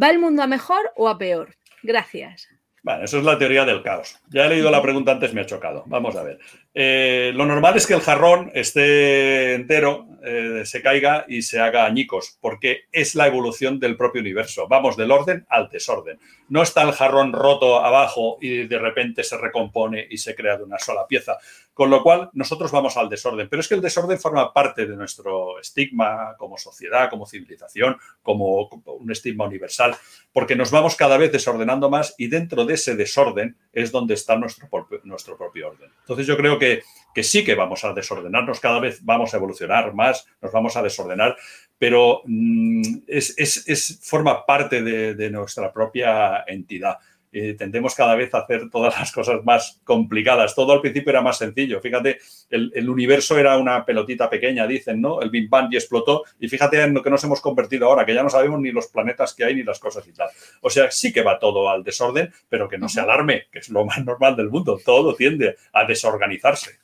[0.00, 1.54] ¿Va el mundo a mejor o a peor?
[1.82, 2.48] Gracias.
[2.82, 4.18] Bueno, eso es la teoría del caos.
[4.28, 5.84] Ya he leído la pregunta antes, me ha chocado.
[5.86, 6.38] Vamos a ver.
[6.74, 11.84] Eh, lo normal es que el jarrón esté entero, eh, se caiga y se haga
[11.84, 14.66] añicos, porque es la evolución del propio universo.
[14.68, 16.18] Vamos del orden al desorden.
[16.48, 20.64] No está el jarrón roto abajo y de repente se recompone y se crea de
[20.64, 21.36] una sola pieza.
[21.74, 23.48] Con lo cual, nosotros vamos al desorden.
[23.48, 28.68] Pero es que el desorden forma parte de nuestro estigma como sociedad, como civilización, como
[28.68, 29.96] un estigma universal,
[30.32, 34.36] porque nos vamos cada vez desordenando más y dentro de ese desorden es donde está
[34.36, 34.68] nuestro,
[35.02, 35.90] nuestro propio orden.
[36.00, 36.82] Entonces yo creo que,
[37.14, 40.82] que sí que vamos a desordenarnos, cada vez vamos a evolucionar más, nos vamos a
[40.82, 41.36] desordenar,
[41.78, 46.98] pero mm, es, es, forma parte de nuestra propia entidad.
[47.36, 50.54] Eh, tendemos cada vez a hacer todas las cosas más complicadas.
[50.54, 51.80] Todo al principio era más sencillo.
[51.80, 55.20] Fíjate, el, universo era una pelotita pequeña, dicen, ¿no?
[55.20, 56.22] El Big Bang y explotó.
[56.38, 58.86] Y fíjate en lo que nos hemos convertido ahora, que ya no sabemos ni los
[58.86, 60.28] planetas que hay ni las cosas y tal.
[60.60, 63.68] O sea, sí que va todo al desorden, pero que no se alarme, que es
[63.68, 64.78] lo más normal del mundo.
[64.84, 66.78] Todo tiende a desorganizarse.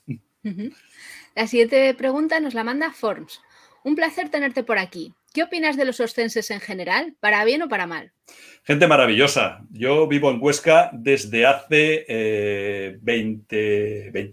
[1.36, 3.40] La siguiente pregunta nos la manda Forms.
[3.84, 5.14] Un placer tenerte por aquí.
[5.32, 8.12] ¿Qué opinas de los ostenses en general, para bien o para mal?
[8.64, 9.60] Gente maravillosa.
[9.70, 14.30] Yo vivo en Huesca desde hace 20, eh,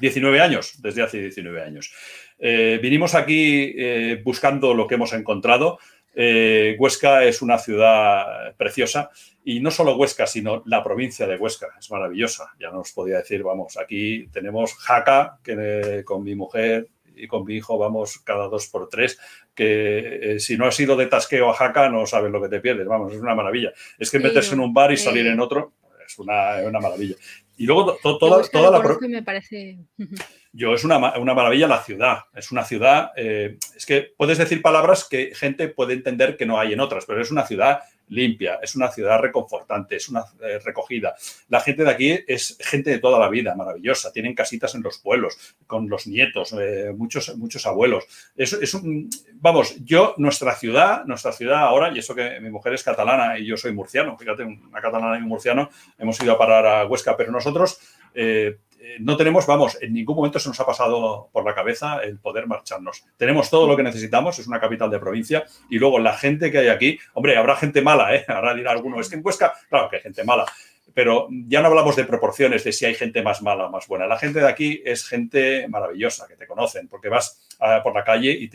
[0.00, 1.94] 19 años, desde hace 19 años.
[2.38, 5.78] Eh, vinimos aquí eh, buscando lo que hemos encontrado.
[6.14, 9.08] Huesca es una ciudad preciosa
[9.42, 11.68] y no solo Huesca, sino la provincia de Huesca.
[11.78, 12.52] Es maravillosa.
[12.60, 17.54] Ya nos podía decir, vamos, aquí tenemos Jaca, que con mi mujer y con mi
[17.54, 19.18] hijo vamos cada dos por tres,
[19.54, 22.60] que eh, si no has ido de tasqueo a Jaca no sabes lo que te
[22.60, 23.72] pierdes, vamos, es una maravilla.
[23.98, 25.74] Es que meterse en un bar y salir en otro
[26.06, 27.16] es una, una maravilla.
[27.56, 28.98] Y luego toda, toda la...
[29.00, 29.78] Me parece...
[30.52, 32.18] Yo, es una, una, maravilla la ciudad.
[32.34, 36.58] Es una ciudad, eh, es que puedes decir palabras que gente puede entender que no
[36.58, 37.80] hay en otras, pero es una ciudad
[38.12, 41.14] limpia, es una ciudad reconfortante, es una eh, recogida.
[41.48, 44.12] La gente de aquí es gente de toda la vida, maravillosa.
[44.12, 48.04] Tienen casitas en los pueblos, con los nietos, eh, muchos, muchos abuelos.
[48.36, 52.74] Es, es un, vamos, yo, nuestra ciudad, nuestra ciudad ahora, y eso que mi mujer
[52.74, 56.38] es catalana y yo soy murciano, fíjate, una catalana y un murciano, hemos ido a
[56.38, 57.78] parar a Huesca, pero nosotros
[58.14, 58.58] eh,
[59.00, 62.46] no tenemos, vamos, en ningún momento se nos ha pasado por la cabeza el poder
[62.46, 63.04] marcharnos.
[63.16, 66.58] Tenemos todo lo que necesitamos, es una capital de provincia, y luego la gente que
[66.58, 68.24] hay aquí, hombre, habrá gente mala, ¿eh?
[68.28, 70.46] Ahora dirá alguno, es que en Huesca, claro que hay gente mala,
[70.94, 74.06] pero ya no hablamos de proporciones, de si hay gente más mala o más buena.
[74.06, 77.48] La gente de aquí es gente maravillosa, que te conocen, porque vas
[77.82, 78.50] por la calle y,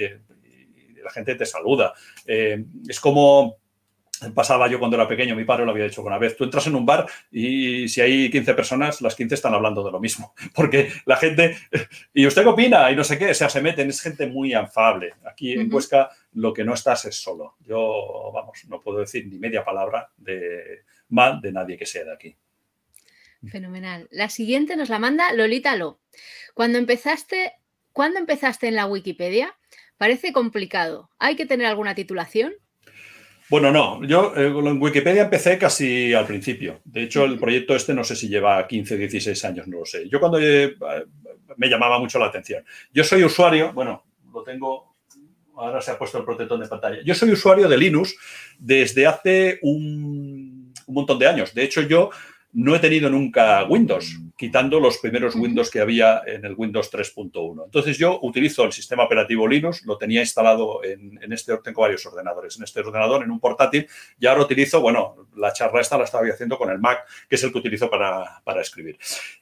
[1.04, 1.94] la gente te saluda.
[2.26, 3.60] Eh, es como
[4.34, 6.36] Pasaba yo cuando era pequeño, mi padre lo había dicho una vez.
[6.36, 9.92] Tú entras en un bar y si hay 15 personas, las 15 están hablando de
[9.92, 10.34] lo mismo.
[10.56, 11.58] Porque la gente.
[12.14, 12.92] ¿Y usted qué opina?
[12.92, 13.32] Y no sé qué.
[13.32, 13.90] O sea, se meten.
[13.90, 15.14] Es gente muy afable.
[15.26, 17.56] Aquí en Huesca lo que no estás es solo.
[17.66, 22.14] Yo, vamos, no puedo decir ni media palabra de mal de nadie que sea de
[22.14, 22.36] aquí.
[23.48, 24.08] Fenomenal.
[24.12, 26.00] La siguiente nos la manda Lolita Lo.
[26.54, 27.54] Cuando empezaste,
[27.94, 29.56] ¿cuándo empezaste en la Wikipedia?
[29.98, 31.10] Parece complicado.
[31.20, 32.54] ¿Hay que tener alguna titulación?
[33.50, 36.82] Bueno, no, yo eh, en Wikipedia empecé casi al principio.
[36.84, 40.10] De hecho, el proyecto este no sé si lleva 15, 16 años, no lo sé.
[40.10, 40.76] Yo cuando eh,
[41.56, 42.64] me llamaba mucho la atención.
[42.94, 44.96] Yo soy usuario, bueno, lo tengo,
[45.56, 46.98] ahora se ha puesto el protector de pantalla.
[47.06, 48.18] Yo soy usuario de Linux
[48.60, 51.54] desde hace un, un montón de años.
[51.54, 52.10] De hecho, yo
[52.52, 57.66] no he tenido nunca Windows, quitando los primeros Windows que había en el Windows 3.1.
[57.66, 62.56] Entonces yo utilizo el sistema operativo Linux, lo tenía instalado en, este, tengo varios ordenadores,
[62.58, 63.88] en este ordenador, en un portátil,
[64.20, 67.44] y ahora utilizo, bueno, la charla esta la estaba haciendo con el Mac, que es
[67.44, 69.00] el que utilizo para, para escribir.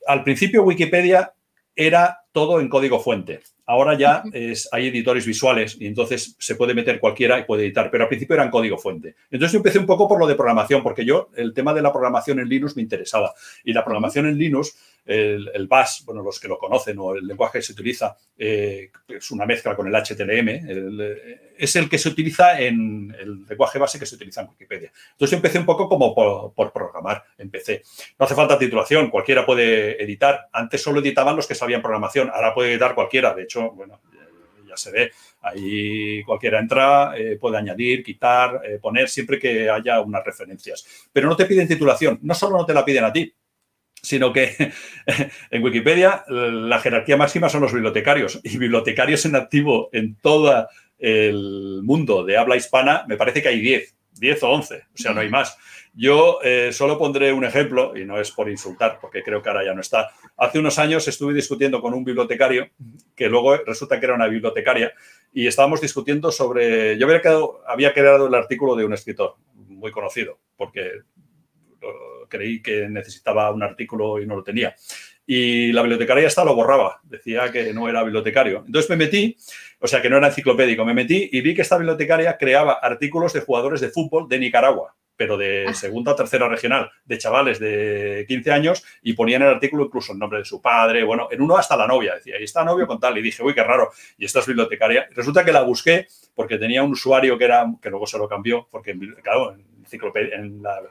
[0.08, 1.34] Al principio Wikipedia
[1.76, 3.42] era todo en código fuente.
[3.68, 7.90] Ahora ya es, hay editores visuales y entonces se puede meter cualquiera y puede editar,
[7.90, 9.16] pero al principio eran código fuente.
[9.32, 11.92] Entonces yo empecé un poco por lo de programación, porque yo el tema de la
[11.92, 13.34] programación en Linux me interesaba.
[13.64, 15.68] Y la programación en Linux, el, el
[16.06, 19.76] bueno, los que lo conocen o el lenguaje que se utiliza, eh, es una mezcla
[19.76, 24.42] con el HTML, es el que se utiliza en el lenguaje base que se utiliza
[24.42, 24.92] en Wikipedia.
[25.12, 27.84] Entonces empecé un poco como por, programar, empecé.
[28.18, 30.48] No hace falta titulación, cualquiera puede editar.
[30.52, 33.34] Antes solo editaban los que sabían programación, ahora puede editar cualquiera.
[33.34, 34.02] De hecho, bueno,
[34.68, 35.12] ya se ve.
[35.42, 41.08] Ahí cualquiera entra, eh, puede añadir, quitar, eh, poner, siempre que haya unas referencias.
[41.14, 43.32] Pero no te piden titulación, no solo no te la piden a ti,
[44.06, 44.72] sino que
[45.52, 50.68] en Wikipedia la jerarquía máxima son los bibliotecarios y bibliotecarios en activo en todo
[51.00, 55.14] el mundo de habla hispana, me parece que hay 10, 10 o 11, o sea,
[55.14, 55.58] no hay más.
[55.94, 59.64] Yo eh, solo pondré un ejemplo, y no es por insultar, porque creo que ahora
[59.64, 60.12] ya no está.
[60.36, 62.70] Hace unos años estuve discutiendo con un bibliotecario,
[63.16, 64.94] que luego resulta que era una bibliotecaria,
[65.34, 66.98] y estábamos discutiendo sobre...
[66.98, 70.92] Yo había creado, había creado el artículo de un escritor muy conocido, porque
[72.28, 74.76] creí que necesitaba un artículo y no lo tenía.
[75.28, 78.64] Y la bibliotecaria esta lo borraba, decía que no era bibliotecario.
[78.66, 79.36] Entonces me metí,
[79.80, 83.34] o sea que no era enciclopédico, me metí y vi que esta bibliotecaria creaba artículos
[83.34, 85.74] de jugadores de fútbol de Nicaragua pero de ah.
[85.74, 90.20] segunda o tercera regional, de chavales de 15 años, y ponían el artículo incluso el
[90.20, 93.00] nombre de su padre, bueno, en uno hasta la novia, decía, y está novio con
[93.00, 95.08] tal, y dije, uy, qué raro, y esta es bibliotecaria.
[95.12, 98.68] Resulta que la busqué porque tenía un usuario que era, que luego se lo cambió,
[98.70, 99.66] porque, claro, en,
[100.34, 100.82] en la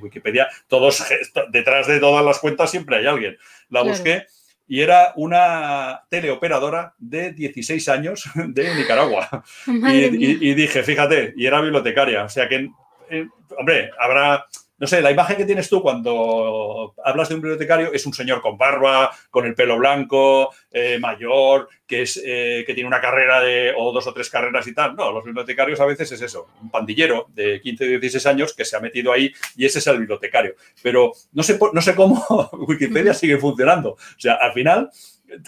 [0.00, 1.04] Wikipedia, todos,
[1.50, 3.36] detrás de todas las cuentas siempre hay alguien.
[3.68, 4.26] La busqué
[4.66, 9.44] y era una teleoperadora de 16 años de Nicaragua.
[9.66, 12.24] Y, y, dije, fíjate, y era bibliotecaria.
[12.24, 12.70] O sea que
[13.10, 14.46] eh, hombre, habrá,
[14.76, 18.40] no sé, la imagen que tienes tú cuando hablas de un bibliotecario es un señor
[18.40, 23.40] con barba, con el pelo blanco, eh, mayor, que, es, eh, que tiene una carrera
[23.40, 24.96] de, o dos o tres carreras y tal.
[24.96, 28.64] No, los bibliotecarios a veces es eso, un pandillero de 15 o 16 años que
[28.64, 30.54] se ha metido ahí y ese es el bibliotecario.
[30.82, 32.24] Pero no sé, no sé cómo
[32.68, 33.90] Wikipedia sigue funcionando.
[33.90, 34.90] O sea, al final,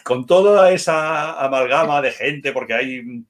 [0.04, 3.24] con toda esa amalgama de gente, porque hay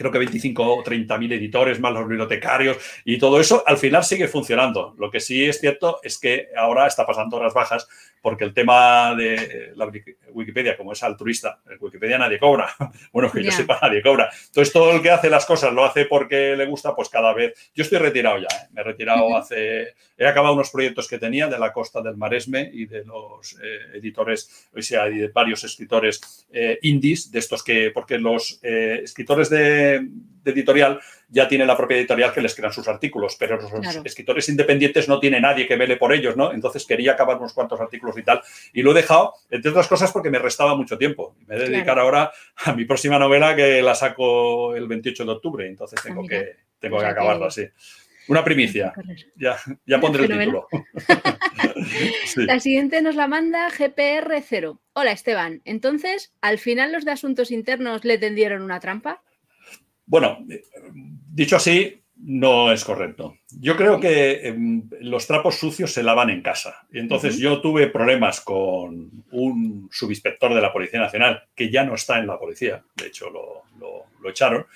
[0.00, 4.02] creo que 25 o 30 mil editores, más los bibliotecarios y todo eso, al final
[4.02, 4.94] sigue funcionando.
[4.96, 7.86] Lo que sí es cierto es que ahora está pasando horas bajas
[8.20, 9.90] porque el tema de la
[10.32, 12.68] Wikipedia, como es altruista, en Wikipedia nadie cobra.
[13.12, 14.30] Bueno, que yo sepa, nadie cobra.
[14.46, 17.70] Entonces, todo el que hace las cosas lo hace porque le gusta, pues cada vez.
[17.74, 18.68] Yo estoy retirado ya, ¿eh?
[18.72, 19.94] me he retirado hace.
[20.16, 23.96] He acabado unos proyectos que tenía de la costa del Maresme y de los eh,
[23.98, 27.90] editores, o sea, y de varios escritores eh, indies, de estos que.
[27.90, 30.06] Porque los escritores de
[30.44, 33.72] editorial ya tiene la propia editorial que les crean sus artículos, pero los
[34.04, 36.52] escritores independientes no tiene nadie que vele por ellos, ¿no?
[36.52, 38.42] Entonces quería acabar unos cuantos artículos y tal.
[38.72, 41.34] Y lo he dejado, entre otras cosas, porque me restaba mucho tiempo.
[41.46, 42.32] Me voy a dedicar ahora
[42.64, 46.56] a mi próxima novela que la saco el 28 de octubre, entonces tengo, ah, que,
[46.78, 47.66] tengo que acabarla así.
[48.28, 48.92] Una primicia.
[49.36, 50.68] Ya, ya pondré el título.
[52.36, 54.78] La siguiente nos la manda GPR0.
[54.92, 55.62] Hola Esteban.
[55.64, 59.22] Entonces, ¿al final los de asuntos internos le tendieron una trampa?
[60.10, 60.44] Bueno,
[61.32, 63.36] dicho así, no es correcto.
[63.60, 66.84] Yo creo que em, los trapos sucios se lavan en casa.
[66.92, 71.94] Y entonces yo tuve problemas con un subinspector de la Policía Nacional, que ya no
[71.94, 74.66] está en la policía, de hecho lo, echaron,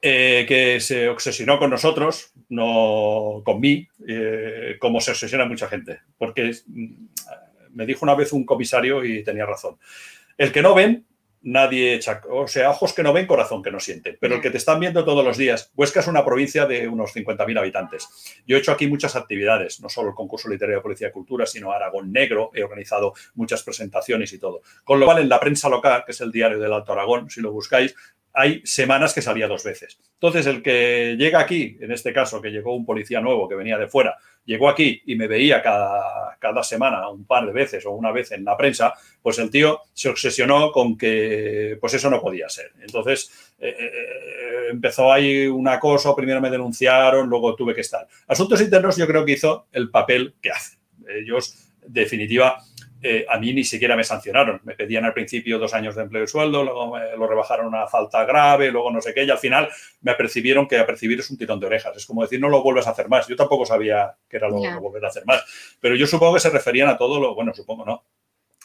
[0.00, 6.00] eh, que se obsesionó con nosotros, no con mí, eh, como se obsesiona mucha gente.
[6.16, 6.94] Porque mm,
[7.74, 9.76] me dijo una vez un comisario y tenía razón.
[10.38, 11.04] El que no ven
[11.44, 14.16] nadie echa, o sea, ojos que no ven, corazón que no siente.
[14.18, 17.14] Pero el que te están viendo todos los días, Huesca es una provincia de unos
[17.14, 18.08] 50.000 habitantes.
[18.46, 21.46] Yo he hecho aquí muchas actividades, no solo el concurso literario de Policía y Cultura,
[21.46, 24.62] sino Aragón Negro, he organizado muchas presentaciones y todo.
[24.84, 27.40] Con lo cual, en la prensa local, que es el diario del Alto Aragón, si
[27.40, 27.94] lo buscáis,
[28.34, 29.98] hay semanas que salía dos veces.
[30.14, 33.78] Entonces, el que llega aquí, en este caso, que llegó un policía nuevo que venía
[33.78, 37.92] de fuera, llegó aquí y me veía cada, cada semana un par de veces o
[37.92, 42.20] una vez en la prensa, pues el tío se obsesionó con que pues eso no
[42.20, 42.72] podía ser.
[42.80, 48.06] Entonces, eh, eh, empezó ahí un acoso, primero me denunciaron, luego tuve que estar.
[48.26, 50.76] Asuntos internos yo creo que hizo el papel que hace.
[51.08, 52.64] Ellos, definitiva,
[53.06, 54.62] eh, a mí ni siquiera me sancionaron.
[54.64, 57.68] Me pedían al principio dos años de empleo y sueldo, luego me lo rebajaron a
[57.68, 59.68] una falta grave, luego no sé qué, y al final
[60.00, 61.94] me apercibieron que apercibir es un tirón de orejas.
[61.98, 63.28] Es como decir, no lo vuelves a hacer más.
[63.28, 65.44] Yo tampoco sabía que era lo, volver a hacer más.
[65.80, 68.06] Pero yo supongo que se referían a todo lo, bueno, supongo no,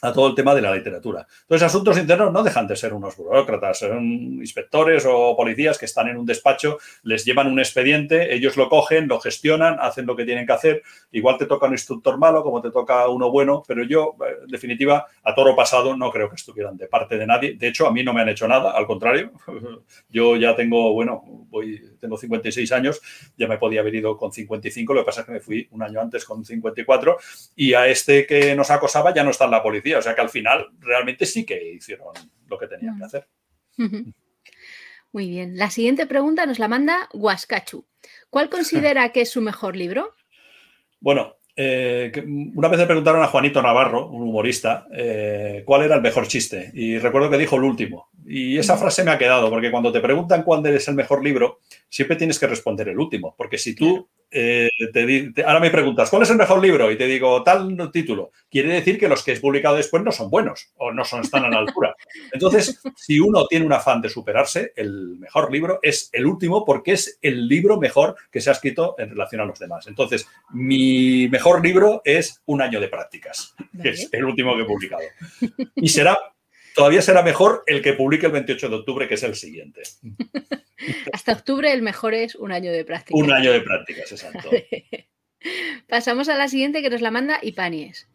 [0.02, 1.28] a todo el tema de la literatura.
[1.41, 4.06] Entonces, asuntos internos no dejan de ser unos burócratas, son
[4.39, 9.08] inspectores o policías que están en un despacho, les llevan un expediente, ellos lo cogen,
[9.08, 10.84] lo gestionan, hacen lo que tienen que hacer.
[11.12, 14.47] Igual te toca un instructor malo, como te toca uno bueno, pero yo, eh, en
[14.47, 17.56] definitiva, a toro pasado no creo que estuvieran de parte de nadie.
[17.56, 19.32] De hecho, a mí no me han hecho nada, al contrario.
[20.10, 23.02] Yo ya tengo, bueno, voy, tengo 56 años,
[23.38, 25.84] ya me podía haber ido con 55, lo que pasa es que me fui un
[25.84, 27.18] año antes con 54
[27.56, 30.22] y a este que nos acosaba ya no está en la policía o sea que
[30.22, 32.14] al final realmente sí que hicieron
[32.47, 33.28] lo que tenían que hacer.
[35.12, 35.58] Muy bien.
[35.58, 37.86] La siguiente pregunta nos la manda Huascachu.
[38.30, 40.14] ¿Cuál considera que es su mejor libro?
[41.02, 42.12] Bueno, eh,
[42.56, 46.72] una vez le preguntaron a Juanito Navarro, un humorista, eh, cuál era el mejor chiste.
[46.74, 48.10] Y recuerdo que dijo el último.
[48.26, 51.60] Y esa frase me ha quedado, porque cuando te preguntan cuál es el mejor libro,
[51.90, 53.36] siempre tienes que responder el último.
[53.38, 56.92] Porque si tú eh, te, ahora me preguntas, ¿cuál es el mejor libro?
[56.92, 58.32] Y te digo, tal título.
[58.50, 61.46] Quiere decir que los que he publicado después no son buenos o no son, están
[61.46, 61.96] a la altura.
[62.32, 66.94] Entonces, si uno tiene un afán de superarse, el mejor libro es el último porque
[66.94, 69.88] es el libro mejor que se ha escrito en relación a los demás.
[69.88, 74.66] Entonces, mi mejor libro es Un año de prácticas, que es el último que he
[74.66, 75.04] publicado.
[75.76, 76.18] Y será
[76.76, 79.82] todavía será mejor el que publique el 28 de octubre, que es el siguiente.
[81.14, 83.22] Hasta octubre el mejor es un año de prácticas.
[83.22, 84.50] Un año de prácticas, exacto.
[85.88, 88.08] Pasamos a la siguiente que nos la manda Ipanies.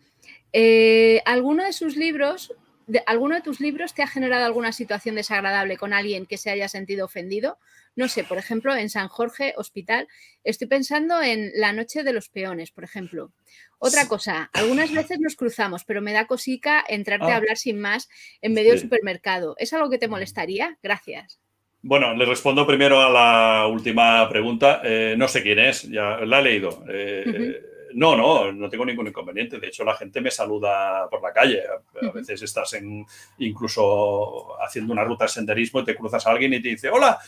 [0.52, 2.54] Eh, ¿Alguno de sus libros,
[2.86, 6.50] de, alguno de tus libros te ha generado alguna situación desagradable con alguien que se
[6.50, 7.58] haya sentido ofendido?
[7.96, 10.08] No sé, por ejemplo, en San Jorge Hospital,
[10.42, 13.32] estoy pensando en La Noche de los Peones, por ejemplo.
[13.78, 17.36] Otra cosa, algunas veces nos cruzamos, pero me da cosica entrarte a ah.
[17.36, 18.08] hablar sin más
[18.40, 19.54] en medio del supermercado.
[19.58, 20.78] ¿Es algo que te molestaría?
[20.82, 21.38] Gracias.
[21.82, 24.80] Bueno, le respondo primero a la última pregunta.
[24.82, 26.82] Eh, no sé quién es, ya la he leído.
[26.88, 27.60] Eh,
[27.94, 29.58] no, no, no tengo ningún inconveniente.
[29.58, 31.62] De hecho, la gente me saluda por la calle.
[32.02, 33.06] A veces estás en,
[33.38, 37.18] incluso haciendo una ruta de senderismo y te cruzas a alguien y te dice, hola,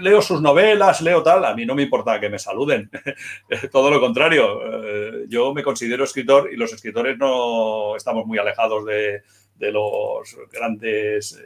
[0.00, 1.44] leo sus novelas, leo tal.
[1.44, 2.90] A mí no me importa que me saluden.
[3.72, 4.60] Todo lo contrario.
[4.84, 9.22] Eh, yo me considero escritor y los escritores no estamos muy alejados de,
[9.58, 11.42] los grandes,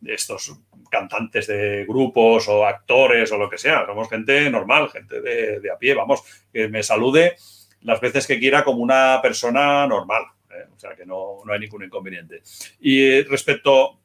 [0.00, 3.84] de estos cantantes de grupos o actores o lo que sea.
[3.86, 7.36] Somos gente normal, gente de, a pie, vamos, que me salude
[7.86, 10.24] las veces que quiera como una persona normal.
[10.50, 10.66] ¿eh?
[10.74, 12.42] O sea que no, no, hay ningún inconveniente.
[12.80, 14.00] Y respecto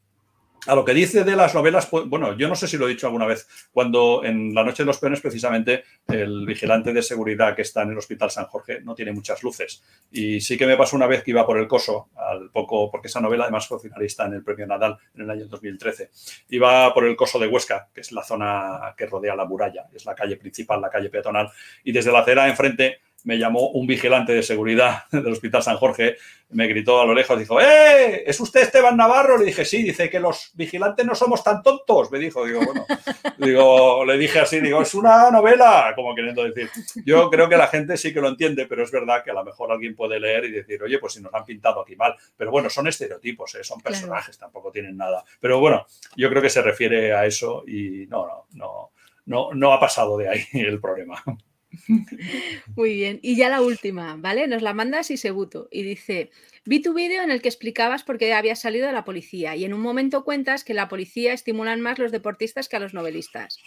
[0.68, 2.92] a lo que dice de las novelas, pues, bueno, yo no sé si lo he
[2.92, 7.56] dicho alguna vez, cuando en La Noche de los Peones, precisamente, el vigilante de seguridad
[7.56, 9.84] que está en el Hospital San Jorge no tiene muchas luces.
[10.12, 13.08] Y sí que me pasó una vez que iba por el coso, al poco, porque
[13.08, 16.12] esa novela además fue finalista en el premio Nadal en el año 2013.
[16.50, 20.06] Iba por el coso de Huesca, que es la zona que rodea la muralla, es
[20.06, 21.50] la calle principal, la calle peatonal,
[21.84, 26.18] y desde la acera enfrente me llamó un vigilante de seguridad del Hospital San Jorge,
[26.50, 28.24] me gritó a lo lejos, dijo, ¡eh!
[28.26, 29.38] ¿Es usted Esteban Navarro?
[29.38, 32.86] Le dije, sí, dice que los vigilantes no somos tan tontos, me dijo, digo, bueno,
[33.38, 36.70] digo, le dije así, digo, es una novela, como queriendo decir.
[37.06, 39.44] Yo creo que la gente sí que lo entiende, pero es verdad que a lo
[39.44, 42.16] mejor alguien puede leer y decir, oye, pues si nos han pintado aquí mal.
[42.36, 43.64] Pero bueno, son estereotipos, ¿eh?
[43.64, 45.24] son personajes, tampoco tienen nada.
[45.40, 48.92] Pero bueno, yo creo que se refiere a eso y no, no, no,
[49.26, 51.24] no, no ha pasado de ahí el problema.
[52.76, 53.20] Muy bien.
[53.22, 54.48] Y ya la última, ¿vale?
[54.48, 56.32] Nos la manda Sisebuto y dice,
[56.66, 59.66] vi tu vídeo en el que explicabas por qué habías salido de la policía y
[59.66, 63.60] en un momento cuentas que la policía estimulan más los deportistas que a los novelistas.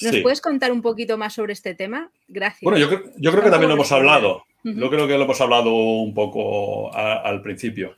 [0.00, 2.10] ¿Nos puedes contar un poquito más sobre este tema?
[2.28, 2.62] Gracias.
[2.62, 4.44] Bueno, yo, creo que también lo hemos hablado.
[4.64, 7.96] Yo creo que lo hemos hablado un poco al principio.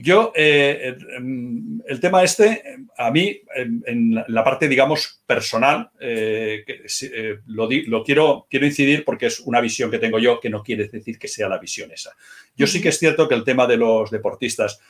[0.00, 2.62] Yo, eh, em, el tema este,
[2.96, 9.26] a mí, en, la parte, digamos, personal, eh, eh, lo, lo, quiero, quiero incidir porque
[9.26, 12.12] es una visión que tengo yo que no quiere decir que sea la visión esa.
[12.56, 14.80] Yo sí que es cierto que el tema de los deportistas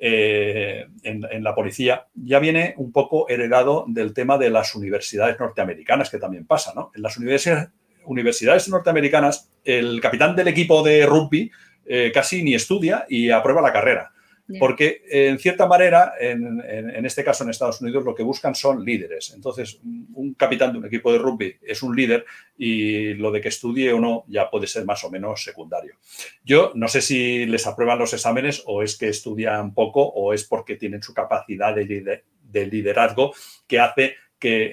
[0.00, 6.08] en, en, la policía ya viene un poco heredado del tema de las universidades norteamericanas,
[6.08, 6.92] que también pasa, ¿no?
[6.94, 7.70] En las universidades
[8.08, 11.50] universidades norteamericanas, el capitán del equipo de rugby
[11.86, 14.12] eh, casi ni estudia y aprueba la carrera.
[14.58, 19.34] Porque, en cierta manera, en, este caso en Estados Unidos, lo que buscan son líderes.
[19.34, 19.78] Entonces,
[20.14, 22.24] un capitán de un equipo de rugby es un líder
[22.56, 25.96] y lo de que estudie o no ya puede ser más o menos secundario.
[26.42, 30.44] Yo no sé si les aprueban los exámenes o es que estudian poco o es
[30.44, 33.34] porque tienen su capacidad de liderazgo
[33.66, 34.70] que hace que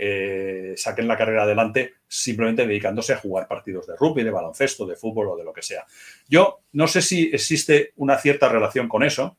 [0.71, 4.95] eh, saquen la carrera adelante simplemente dedicándose a jugar partidos de rugby, de baloncesto, de
[4.95, 5.85] fútbol o de lo que sea.
[6.29, 9.37] Yo no sé si existe una cierta relación con eso,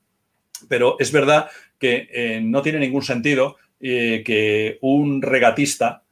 [0.68, 1.48] pero es verdad
[1.78, 6.02] que eh, no tiene ningún sentido eh, que un regatista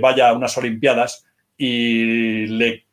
[0.00, 1.26] vaya a unas Olimpiadas
[1.58, 2.86] y le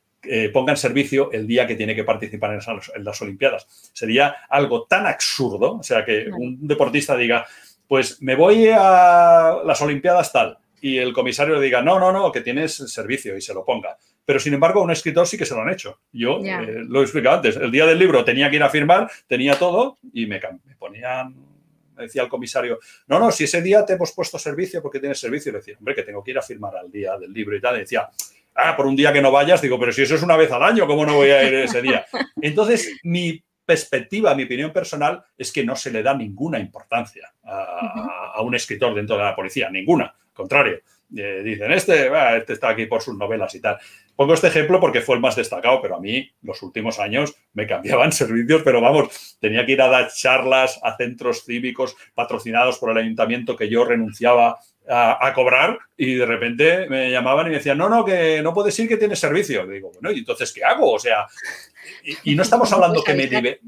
[0.51, 3.65] ponga en servicio el día que tiene que participar en, las Olimpiadas.
[3.93, 7.45] Sería algo tan absurdo, o sea, que un deportista diga,
[7.88, 12.31] pues me voy a las Olimpiadas tal, y el comisario le diga, no, no, no,
[12.31, 13.97] que tienes servicio y se lo ponga.
[14.23, 15.99] Pero sin embargo, un escritor sí que se lo han hecho.
[16.11, 17.55] Yo eh, lo he explicado antes.
[17.55, 21.36] El día del libro tenía que ir a firmar, tenía todo y me, me ponían
[21.95, 22.77] me decía el comisario,
[23.07, 25.95] no, no, si ese día te hemos puesto servicio porque tienes servicio, le decía, hombre,
[25.95, 28.09] que tengo que ir a firmar al día del libro y tal, y decía,
[28.53, 30.61] ah, por un día que no vayas, digo, pero si eso es una vez al
[30.61, 32.05] año, ¿cómo no voy a ir ese día?
[32.41, 38.41] Entonces, mi perspectiva, mi opinión personal, es que no se le da ninguna importancia a,
[38.41, 40.79] un escritor dentro de la policía, ninguna, contrario.
[41.15, 43.77] Eh, dicen, este, este está aquí por sus novelas y tal.
[44.15, 47.67] Pongo este ejemplo porque fue el más destacado, pero a mí los últimos años me
[47.67, 52.91] cambiaban servicios, pero vamos, tenía que ir a dar charlas a centros cívicos patrocinados por
[52.91, 54.57] el ayuntamiento que yo renunciaba
[54.88, 58.77] a, cobrar y de repente me llamaban y me decían, no, no, que no puedes
[58.79, 59.65] ir, que tienes servicio.
[59.65, 60.93] digo, bueno, ¿y entonces qué hago?
[60.93, 61.25] O sea,
[62.23, 63.59] y, no estamos hablando que me,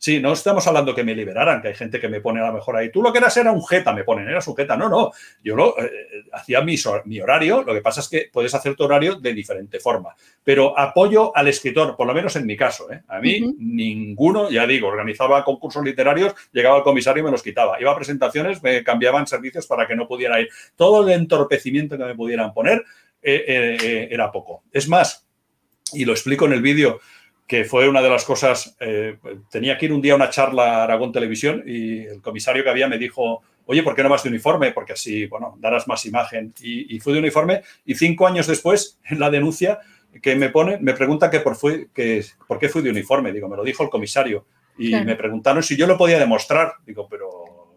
[0.00, 2.52] Sí, no estamos hablando que me liberaran, que hay gente que me pone a lo
[2.52, 2.90] mejor ahí.
[2.92, 4.76] Tú lo que eras era un jeta, me ponen, era un jeta.
[4.76, 5.10] No, no.
[5.42, 5.90] Yo lo eh,
[6.32, 6.76] hacía mi,
[7.06, 7.64] mi, horario.
[7.64, 10.14] Lo que pasa es que puedes hacer tu horario de diferente forma.
[10.44, 12.92] Pero apoyo al escritor, por lo menos en mi caso.
[12.92, 13.02] ¿eh?
[13.08, 17.80] A mí, ninguno, ya digo, organizaba concursos literarios, llegaba al comisario y me los quitaba.
[17.80, 20.48] Iba a presentaciones, me cambiaban servicios para que no pudiera ir.
[20.76, 22.84] Todo el entorpecimiento que me pudieran poner
[23.20, 24.62] eh, era poco.
[24.70, 25.26] Es más,
[25.92, 27.00] y lo explico en el vídeo
[27.48, 29.16] que fue una de las cosas, eh,
[29.50, 32.68] tenía que ir un día a una charla a Aragón Televisión y el comisario que
[32.68, 34.72] había me dijo, oye, ¿por qué no vas de uniforme?
[34.72, 36.52] Porque así, bueno, darás más imagen.
[36.60, 39.80] Y, fui de uniforme y cinco años después, en la denuncia
[40.22, 43.32] que me pone, me pregunta que por, fui, que, por qué fui de uniforme.
[43.32, 44.46] Digo, me lo dijo el comisario.
[44.76, 46.74] Y me preguntaron si yo lo podía demostrar.
[46.86, 47.74] Digo, pero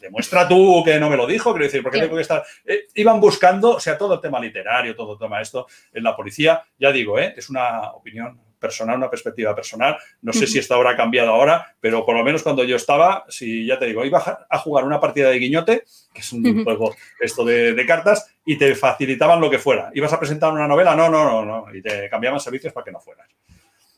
[0.00, 2.44] demuestra tú que no me lo dijo, quiero decir, porque tengo que estar...
[2.66, 6.14] Eh, iban buscando, o sea, todo el tema literario, todo el tema esto en la
[6.14, 7.32] policía, ya digo, ¿eh?
[7.34, 9.98] es una opinión personal, una perspectiva personal.
[10.22, 13.26] No sé si esta hora ha cambiado ahora, pero por lo menos cuando yo estaba,
[13.28, 15.84] si ya te digo, iba a jugar una partida de guiñote,
[16.14, 19.90] que es un juego esto de, de, cartas, y te facilitaban lo que fuera.
[19.92, 20.96] ¿Ibas a presentar una novela?
[20.96, 21.74] No, no, no, no.
[21.74, 23.28] Y te cambiaban servicios para que no fueras.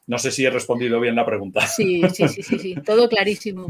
[0.07, 1.67] No sé si he respondido bien la pregunta.
[1.67, 3.67] Sí, sí, sí, sí, sí, todo clarísimo.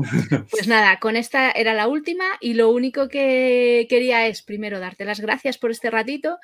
[0.51, 5.07] Pues nada, con esta era la última y lo único que quería es primero darte
[5.07, 6.39] las gracias por este ratito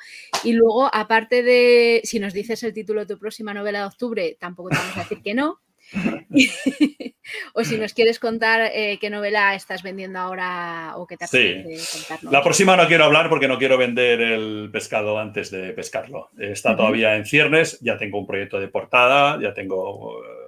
[0.45, 4.37] y luego, aparte de, si nos dices el título de tu próxima novela de octubre,
[4.41, 5.61] tampoco te vamos a decir que no,
[7.55, 11.77] o si nos quieres contar eh, qué novela estás vendiendo ahora o qué te apetece
[11.77, 12.27] sí.
[12.31, 16.31] La próxima no quiero hablar porque no quiero vender el pescado antes de pescarlo.
[16.39, 20.23] Está todavía en ciernes, ya tengo un proyecto de portada, ya tengo...
[20.25, 20.43] Eh,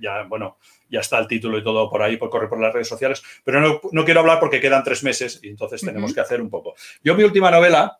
[0.00, 2.88] ya, bueno, ya está el título y todo por ahí, por correr por las redes
[2.88, 6.50] sociales, pero no, quiero hablar porque quedan tres meses y entonces tenemos que hacer un
[6.50, 6.74] poco.
[7.02, 7.98] Yo mi última novela,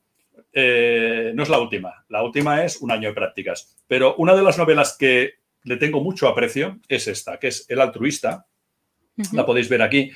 [0.52, 4.42] eh, no es la última, la última es Un año de prácticas, pero una de
[4.42, 5.34] las novelas que
[5.66, 8.46] le tengo mucho aprecio es esta, que es El altruista.
[9.32, 10.12] La podéis ver aquí.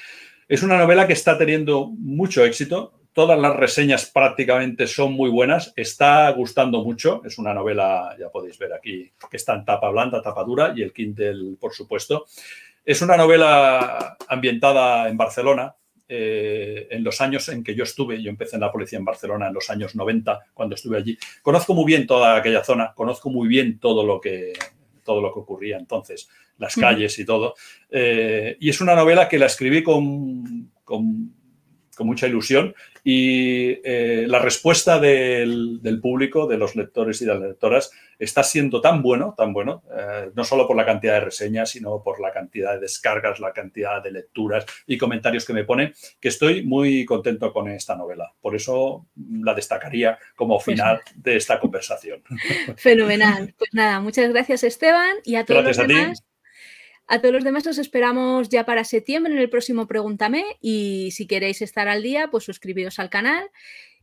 [0.49, 2.93] Es una novela que está teniendo mucho éxito.
[3.13, 5.73] Todas las reseñas prácticamente son muy buenas.
[5.75, 7.23] Está gustando mucho.
[7.25, 10.83] Es una novela, ya podéis ver aquí, que está en tapa blanda, tapa dura y
[10.83, 12.27] el Kindle, por supuesto.
[12.85, 15.75] Es una novela ambientada en Barcelona,
[16.09, 19.49] eh, en los años en que yo estuve, yo empecé en la policía en Barcelona
[19.49, 21.19] en los años 90, cuando estuve allí.
[21.43, 24.53] Conozco muy bien toda aquella zona, conozco muy bien todo lo que,
[25.11, 27.57] todo lo que ocurría entonces, las calles y todo.
[27.91, 31.35] Eh, y es una novela que la escribí con, con,
[31.99, 37.91] mucha ilusión y eh, la respuesta del, público, de los lectores y de las lectoras,
[38.21, 42.03] está siendo tan bueno, tan bueno, eh, no solo por la cantidad de reseñas, sino
[42.03, 46.29] por la cantidad de descargas, la cantidad de lecturas y comentarios que me ponen, que
[46.29, 48.33] estoy muy contento con esta novela.
[48.41, 52.23] Por eso la destacaría como pues final de esta conversación.
[52.77, 53.55] Fenomenal.
[53.57, 56.23] Pues nada, muchas gracias Esteban y a todos los demás.
[57.13, 61.27] A todos los demás los esperamos ya para septiembre en el próximo Pregúntame y si
[61.27, 63.51] queréis estar al día, pues suscribiros al canal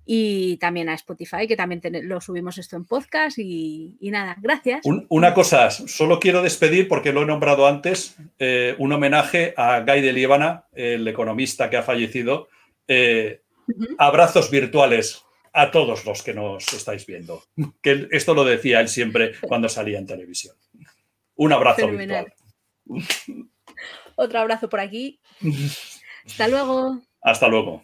[0.10, 4.82] y también a Spotify, que también lo subimos esto en podcast y, nada, gracias.
[5.10, 10.02] una cosa, solo quiero despedir, porque lo he nombrado antes, eh, un homenaje a Guy
[10.02, 12.48] de Líbana, el economista que ha fallecido.
[12.88, 13.42] Eh,
[13.98, 17.44] abrazos virtuales a todos los que nos estáis viendo.
[17.82, 20.56] Que esto lo decía él siempre cuando salía en televisión.
[21.36, 22.34] Un abrazo virtual.
[24.16, 25.20] Otro abrazo por aquí.
[26.26, 27.02] Hasta luego.
[27.22, 27.84] Hasta luego.